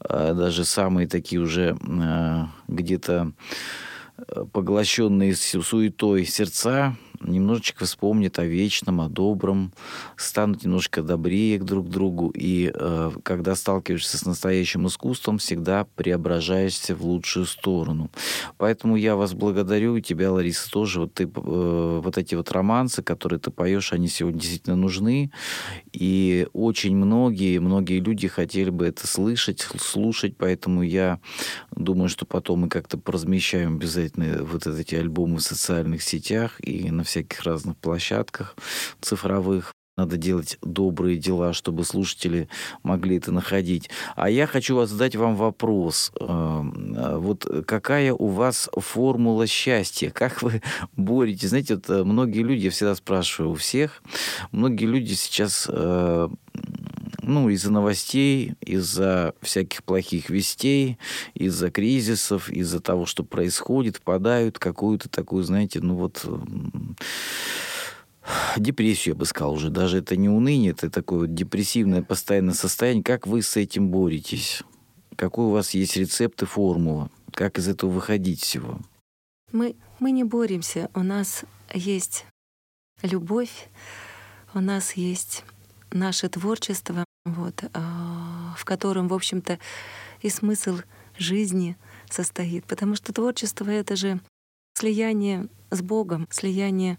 э, 0.00 0.34
даже 0.34 0.64
самые 0.64 1.08
такие 1.08 1.40
уже 1.40 1.76
э, 1.80 2.44
где-то 2.68 3.32
поглощенные 4.52 5.34
суетой 5.34 6.24
сердца 6.24 6.96
немножечко 7.20 7.84
вспомнят 7.84 8.38
о 8.38 8.44
вечном, 8.44 9.00
о 9.00 9.08
добром, 9.08 9.72
станут 10.16 10.64
немножко 10.64 11.02
добрее 11.02 11.58
друг 11.58 11.86
к 11.86 11.90
другу. 11.90 12.30
И 12.30 12.70
э, 12.74 13.10
когда 13.22 13.54
сталкиваешься 13.54 14.18
с 14.18 14.26
настоящим 14.26 14.86
искусством, 14.86 15.38
всегда 15.38 15.86
преображаешься 15.96 16.94
в 16.94 17.04
лучшую 17.04 17.46
сторону. 17.46 18.10
Поэтому 18.58 18.96
я 18.96 19.16
вас 19.16 19.34
благодарю, 19.34 19.96
и 19.96 20.02
тебя, 20.02 20.32
Лариса, 20.32 20.70
тоже. 20.70 21.00
Вот, 21.00 21.14
ты, 21.14 21.24
э, 21.24 22.00
вот 22.02 22.18
эти 22.18 22.34
вот 22.34 22.50
романсы, 22.52 23.02
которые 23.02 23.38
ты 23.38 23.50
поешь, 23.50 23.92
они 23.92 24.08
сегодня 24.08 24.40
действительно 24.40 24.76
нужны. 24.76 25.30
И 25.92 26.46
очень 26.52 26.96
многие, 26.96 27.58
многие 27.58 28.00
люди 28.00 28.28
хотели 28.28 28.70
бы 28.70 28.86
это 28.86 29.06
слышать, 29.06 29.60
слушать, 29.60 30.36
поэтому 30.36 30.82
я 30.82 31.20
думаю, 31.74 32.08
что 32.08 32.26
потом 32.26 32.60
мы 32.60 32.68
как-то 32.68 32.98
поразмещаем 32.98 33.76
обязательно 33.76 34.44
вот 34.44 34.66
эти 34.66 34.94
альбомы 34.94 35.38
в 35.38 35.42
социальных 35.42 36.02
сетях 36.02 36.60
и 36.60 36.90
на 36.90 37.04
всяких 37.06 37.42
разных 37.42 37.76
площадках 37.78 38.54
цифровых. 39.00 39.72
Надо 39.96 40.18
делать 40.18 40.58
добрые 40.60 41.16
дела, 41.16 41.54
чтобы 41.54 41.82
слушатели 41.82 42.50
могли 42.82 43.16
это 43.16 43.32
находить. 43.32 43.88
А 44.14 44.28
я 44.28 44.46
хочу 44.46 44.84
задать 44.84 45.16
вам 45.16 45.36
вопрос. 45.36 46.12
Вот 46.20 47.46
какая 47.66 48.12
у 48.12 48.26
вас 48.26 48.68
формула 48.76 49.46
счастья? 49.46 50.10
Как 50.10 50.42
вы 50.42 50.60
боретесь? 50.96 51.48
Знаете, 51.48 51.76
вот 51.76 51.88
многие 52.04 52.42
люди, 52.42 52.64
я 52.64 52.70
всегда 52.70 52.94
спрашиваю 52.94 53.52
у 53.52 53.54
всех, 53.54 54.02
многие 54.52 54.84
люди 54.84 55.14
сейчас 55.14 55.66
ну, 57.26 57.48
из-за 57.50 57.72
новостей, 57.72 58.54
из-за 58.60 59.34
всяких 59.42 59.82
плохих 59.84 60.30
вестей, 60.30 60.98
из-за 61.34 61.70
кризисов, 61.70 62.48
из-за 62.48 62.80
того, 62.80 63.04
что 63.04 63.24
происходит, 63.24 63.96
впадают 63.96 64.56
в 64.56 64.60
какую-то 64.60 65.08
такую, 65.08 65.42
знаете, 65.42 65.80
ну 65.80 65.96
вот 65.96 66.24
депрессию, 68.56 69.14
я 69.14 69.18
бы 69.18 69.26
сказал 69.26 69.54
уже. 69.54 69.70
Даже 69.70 69.98
это 69.98 70.16
не 70.16 70.28
уныние, 70.28 70.70
это 70.70 70.88
такое 70.88 71.20
вот 71.20 71.34
депрессивное 71.34 72.02
постоянное 72.02 72.54
состояние. 72.54 73.04
Как 73.04 73.26
вы 73.26 73.42
с 73.42 73.56
этим 73.56 73.88
боретесь? 73.90 74.62
Какой 75.16 75.46
у 75.46 75.50
вас 75.50 75.72
есть 75.74 75.96
рецепт 75.96 76.42
и 76.42 76.46
формула? 76.46 77.10
Как 77.32 77.58
из 77.58 77.68
этого 77.68 77.90
выходить 77.90 78.42
всего? 78.42 78.80
Мы, 79.52 79.76
мы 79.98 80.10
не 80.10 80.24
боремся. 80.24 80.90
У 80.94 81.00
нас 81.00 81.44
есть 81.72 82.24
любовь, 83.02 83.68
у 84.54 84.60
нас 84.60 84.94
есть 84.94 85.44
наше 85.98 86.28
творчество, 86.28 87.04
вот, 87.24 87.64
в 87.72 88.64
котором, 88.64 89.08
в 89.08 89.14
общем-то, 89.14 89.58
и 90.22 90.30
смысл 90.30 90.78
жизни 91.18 91.76
состоит. 92.10 92.64
Потому 92.66 92.94
что 92.94 93.12
творчество— 93.12 93.68
это 93.70 93.96
же 93.96 94.20
слияние 94.74 95.48
с 95.70 95.82
Богом, 95.82 96.26
слияние 96.30 96.98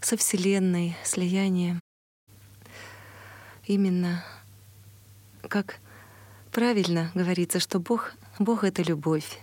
со 0.00 0.16
Вселенной, 0.16 0.96
слияние 1.04 1.80
именно 3.66 4.24
как 5.48 5.80
правильно 6.52 7.10
говорится, 7.14 7.60
что 7.60 7.78
Бог, 7.78 8.12
Бог— 8.38 8.64
это 8.64 8.82
любовь. 8.82 9.40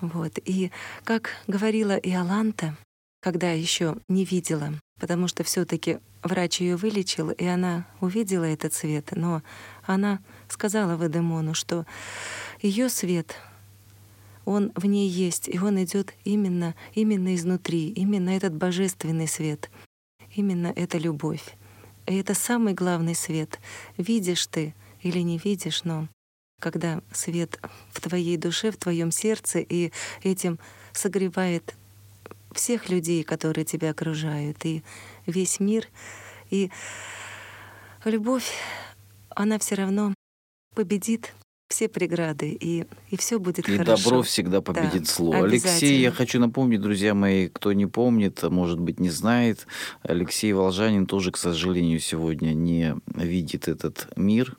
Вот. 0.00 0.38
И 0.44 0.70
как 1.04 1.30
говорила 1.46 1.96
Иоланта, 1.96 2.76
когда 3.22 3.52
еще 3.52 3.96
не 4.08 4.24
видела, 4.24 4.74
потому 4.98 5.28
что 5.28 5.44
все 5.44 5.64
таки 5.64 5.98
врач 6.22 6.60
ее 6.60 6.76
вылечил, 6.76 7.30
и 7.30 7.44
она 7.46 7.86
увидела 8.00 8.44
этот 8.44 8.74
свет, 8.74 9.10
но 9.12 9.42
она 9.84 10.18
сказала 10.48 10.96
Вадемону, 10.96 11.54
что 11.54 11.86
ее 12.60 12.88
свет 12.88 13.36
он 14.44 14.72
в 14.74 14.86
ней 14.86 15.08
есть, 15.08 15.48
и 15.48 15.56
он 15.56 15.82
идет 15.82 16.14
именно, 16.24 16.74
именно 16.94 17.34
изнутри, 17.36 17.90
именно 17.90 18.30
этот 18.30 18.54
божественный 18.54 19.28
свет, 19.28 19.70
именно 20.34 20.72
эта 20.74 20.98
любовь. 20.98 21.54
И 22.06 22.16
это 22.16 22.34
самый 22.34 22.74
главный 22.74 23.14
свет. 23.14 23.60
Видишь 23.96 24.48
ты 24.48 24.74
или 25.00 25.20
не 25.20 25.38
видишь, 25.38 25.84
но 25.84 26.08
когда 26.60 27.02
свет 27.12 27.60
в 27.92 28.00
твоей 28.00 28.36
душе, 28.36 28.72
в 28.72 28.76
твоем 28.78 29.12
сердце, 29.12 29.60
и 29.60 29.92
этим 30.24 30.58
согревает 30.92 31.76
всех 32.54 32.88
людей, 32.88 33.22
которые 33.22 33.64
тебя 33.64 33.90
окружают, 33.90 34.64
и 34.64 34.82
весь 35.26 35.60
мир, 35.60 35.88
и 36.50 36.70
любовь, 38.04 38.52
она 39.30 39.58
все 39.58 39.74
равно 39.76 40.14
победит 40.74 41.32
все 41.72 41.88
преграды, 41.88 42.50
и, 42.50 42.84
и 43.08 43.16
все 43.16 43.38
будет 43.38 43.66
и 43.68 43.76
хорошо. 43.76 44.00
И 44.00 44.04
добро 44.04 44.22
всегда 44.22 44.60
победит 44.60 45.04
да, 45.04 45.12
зло. 45.12 45.32
Алексей, 45.42 46.00
я 46.00 46.10
хочу 46.10 46.38
напомнить, 46.38 46.82
друзья 46.82 47.14
мои, 47.14 47.48
кто 47.48 47.72
не 47.72 47.86
помнит, 47.86 48.42
может 48.42 48.78
быть, 48.78 49.00
не 49.00 49.08
знает, 49.08 49.66
Алексей 50.02 50.52
Волжанин 50.52 51.06
тоже, 51.06 51.32
к 51.32 51.38
сожалению, 51.38 51.98
сегодня 51.98 52.52
не 52.52 52.96
видит 53.14 53.68
этот 53.68 54.08
мир. 54.16 54.58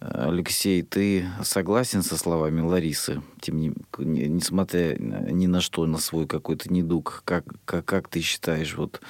Алексей, 0.00 0.82
ты 0.82 1.28
согласен 1.42 2.02
со 2.02 2.16
словами 2.16 2.60
Ларисы, 2.60 3.20
тем 3.40 3.58
не, 3.58 3.72
несмотря 3.98 4.96
ни 4.96 5.46
на 5.46 5.60
что, 5.60 5.86
на 5.86 5.98
свой 5.98 6.26
какой-то 6.26 6.72
недуг, 6.72 7.22
как, 7.24 7.44
как, 7.64 7.84
как 7.84 8.08
ты 8.08 8.20
считаешь, 8.20 8.76
вот 8.76 9.00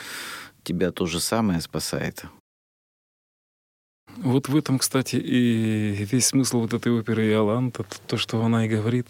тебя 0.63 0.91
то 0.91 1.05
же 1.05 1.21
самое 1.21 1.61
спасает? 1.61 2.25
Вот 4.17 4.49
в 4.49 4.57
этом, 4.57 4.79
кстати, 4.79 5.17
и 5.17 6.07
весь 6.11 6.29
смысл 6.29 6.61
вот 6.61 6.73
этой 6.73 6.91
оперы 6.91 7.29
«Иоланта», 7.29 7.85
то, 8.07 8.17
что 8.17 8.43
она 8.43 8.65
и 8.65 8.69
говорит. 8.69 9.09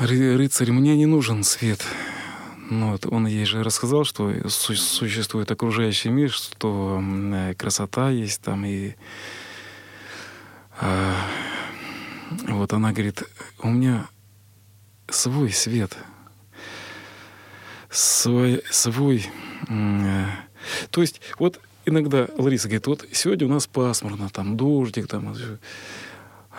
«Ры- 0.00 0.36
«Рыцарь, 0.36 0.72
мне 0.72 0.96
не 0.96 1.06
нужен 1.06 1.44
свет». 1.44 1.80
Ну, 2.70 2.92
вот 2.92 3.06
он 3.06 3.26
ей 3.26 3.44
же 3.44 3.62
рассказал, 3.62 4.04
что 4.04 4.48
су- 4.48 4.74
существует 4.74 5.50
окружающий 5.50 6.08
мир, 6.08 6.30
что 6.30 7.00
э, 7.02 7.54
красота 7.54 8.10
есть 8.10 8.40
там 8.40 8.64
и... 8.64 8.94
а, 10.82 11.14
вот 12.48 12.72
она 12.72 12.92
говорит, 12.92 13.22
у 13.62 13.68
меня 13.68 14.08
свой 15.08 15.50
свет, 15.52 15.96
свой, 17.90 18.62
свой 18.70 19.26
э, 19.68 20.24
то 20.90 21.00
есть 21.02 21.20
вот 21.38 21.60
иногда 21.84 22.26
Лариса 22.36 22.68
говорит, 22.68 22.86
вот 22.86 23.04
сегодня 23.12 23.46
у 23.46 23.50
нас 23.50 23.66
пасмурно, 23.66 24.28
там 24.30 24.56
дождик, 24.56 25.06
там. 25.06 25.34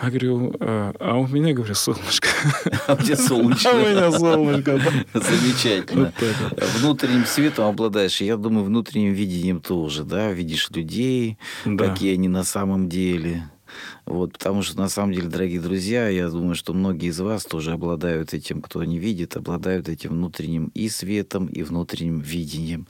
Я 0.02 0.08
говорю, 0.10 0.56
а, 0.58 0.92
а 0.98 1.16
у 1.16 1.26
меня, 1.28 1.52
говорю, 1.52 1.74
солнышко. 1.74 2.28
А 2.88 2.96
где 2.96 3.14
солнечно? 3.14 3.70
А 3.72 3.74
у 3.74 3.78
меня 3.78 4.10
солнышко. 4.10 4.80
Замечательно. 5.14 6.06
Вот 6.06 6.14
так 6.14 6.50
вот. 6.50 6.70
Внутренним 6.80 7.26
светом 7.26 7.66
обладаешь. 7.66 8.20
Я 8.20 8.36
думаю, 8.36 8.64
внутренним 8.64 9.12
видением 9.12 9.60
тоже, 9.60 10.02
да, 10.02 10.32
видишь 10.32 10.68
людей, 10.70 11.38
Да. 11.64 11.88
какие 11.88 12.14
они 12.14 12.26
на 12.26 12.42
самом 12.42 12.88
деле. 12.88 13.48
Вот, 14.06 14.32
потому 14.34 14.62
что, 14.62 14.76
на 14.76 14.88
самом 14.88 15.12
деле, 15.12 15.28
дорогие 15.28 15.60
друзья, 15.60 16.08
я 16.08 16.28
думаю, 16.28 16.54
что 16.54 16.74
многие 16.74 17.08
из 17.08 17.20
вас 17.20 17.44
тоже 17.44 17.72
обладают 17.72 18.34
этим, 18.34 18.60
кто 18.60 18.84
не 18.84 18.98
видит, 18.98 19.36
обладают 19.36 19.88
этим 19.88 20.10
внутренним 20.10 20.70
и 20.74 20.88
светом, 20.88 21.46
и 21.46 21.62
внутренним 21.62 22.20
видением. 22.20 22.86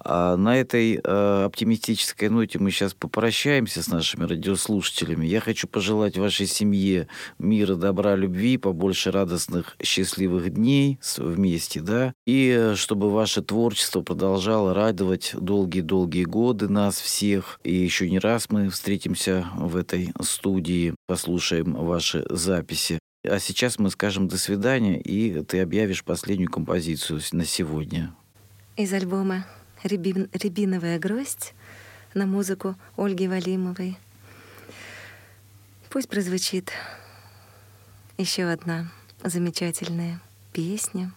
А 0.00 0.36
на 0.36 0.56
этой 0.56 1.00
э, 1.02 1.44
оптимистической 1.44 2.28
ноте 2.28 2.60
мы 2.60 2.70
сейчас 2.70 2.94
попрощаемся 2.94 3.82
с 3.82 3.88
нашими 3.88 4.24
радиослушателями. 4.24 5.26
Я 5.26 5.40
хочу 5.40 5.66
пожелать 5.66 6.16
вашей 6.16 6.46
семье 6.46 7.08
мира, 7.40 7.74
добра, 7.74 8.14
любви, 8.14 8.56
побольше 8.56 9.10
радостных, 9.10 9.76
счастливых 9.82 10.50
дней 10.54 11.00
вместе, 11.18 11.80
да, 11.80 12.14
и 12.24 12.54
э, 12.56 12.74
чтобы 12.76 13.10
ваше 13.10 13.42
творчество 13.42 14.02
продолжало 14.02 14.74
радовать 14.74 15.32
долгие-долгие 15.34 16.24
годы 16.24 16.68
нас 16.68 17.00
всех. 17.00 17.58
И 17.64 17.74
еще 17.74 18.08
не 18.08 18.20
раз 18.20 18.48
мы 18.50 18.70
встретимся 18.70 19.46
в 19.56 19.76
этой 19.76 20.12
студии, 20.36 20.94
послушаем 21.06 21.74
ваши 21.74 22.24
записи. 22.30 22.98
А 23.28 23.40
сейчас 23.40 23.78
мы 23.78 23.90
скажем 23.90 24.28
до 24.28 24.38
свидания, 24.38 25.00
и 25.00 25.42
ты 25.42 25.60
объявишь 25.60 26.04
последнюю 26.04 26.50
композицию 26.50 27.20
на 27.32 27.44
сегодня. 27.44 28.14
Из 28.76 28.92
альбома 28.92 29.46
«Рябин- 29.82 30.28
«Рябиновая 30.32 30.98
гроздь» 30.98 31.54
на 32.14 32.26
музыку 32.26 32.76
Ольги 32.96 33.26
Валимовой. 33.26 33.98
Пусть 35.90 36.08
прозвучит 36.08 36.70
еще 38.18 38.44
одна 38.44 38.92
замечательная 39.24 40.20
песня 40.52 41.12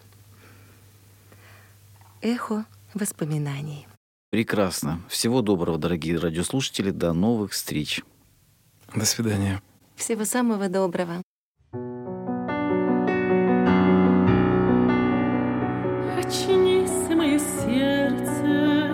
«Эхо 2.22 2.64
воспоминаний». 2.94 3.86
Прекрасно. 4.30 5.00
Всего 5.08 5.42
доброго, 5.42 5.76
дорогие 5.76 6.16
радиослушатели. 6.16 6.90
До 6.90 7.12
новых 7.12 7.52
встреч. 7.52 8.02
До 8.94 9.04
свидания. 9.04 9.62
Всего 9.96 10.24
самого 10.24 10.68
доброго. 10.68 11.22
Очнись, 16.18 17.08
мое 17.14 17.38
сердце, 17.38 18.90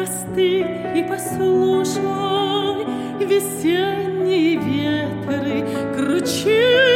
остынь 0.00 0.96
и 0.96 1.06
послушай 1.08 2.86
Весенние 3.18 4.56
ветры 4.56 5.66
кручины 5.96 6.95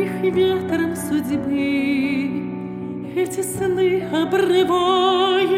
Их 0.00 0.14
ветром 0.22 0.96
судьбы. 0.96 2.30
Эти 3.14 3.42
сны 3.42 4.08
обрывают, 4.10 5.50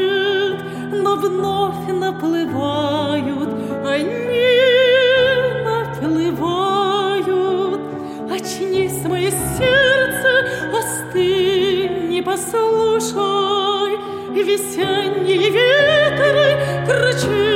но 1.01 1.15
вновь 1.15 1.87
наплывают, 1.89 3.51
они 3.87 4.51
наплывают. 5.65 7.33
Очнись, 8.33 9.05
мое 9.05 9.31
сердце, 9.31 10.31
остынь, 10.77 12.09
не 12.09 12.21
послушай, 12.21 13.93
весенние 14.35 15.51
ветры 15.51 16.59
кручины 16.85 17.52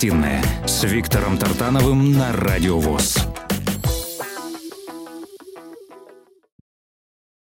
гостиная 0.00 0.39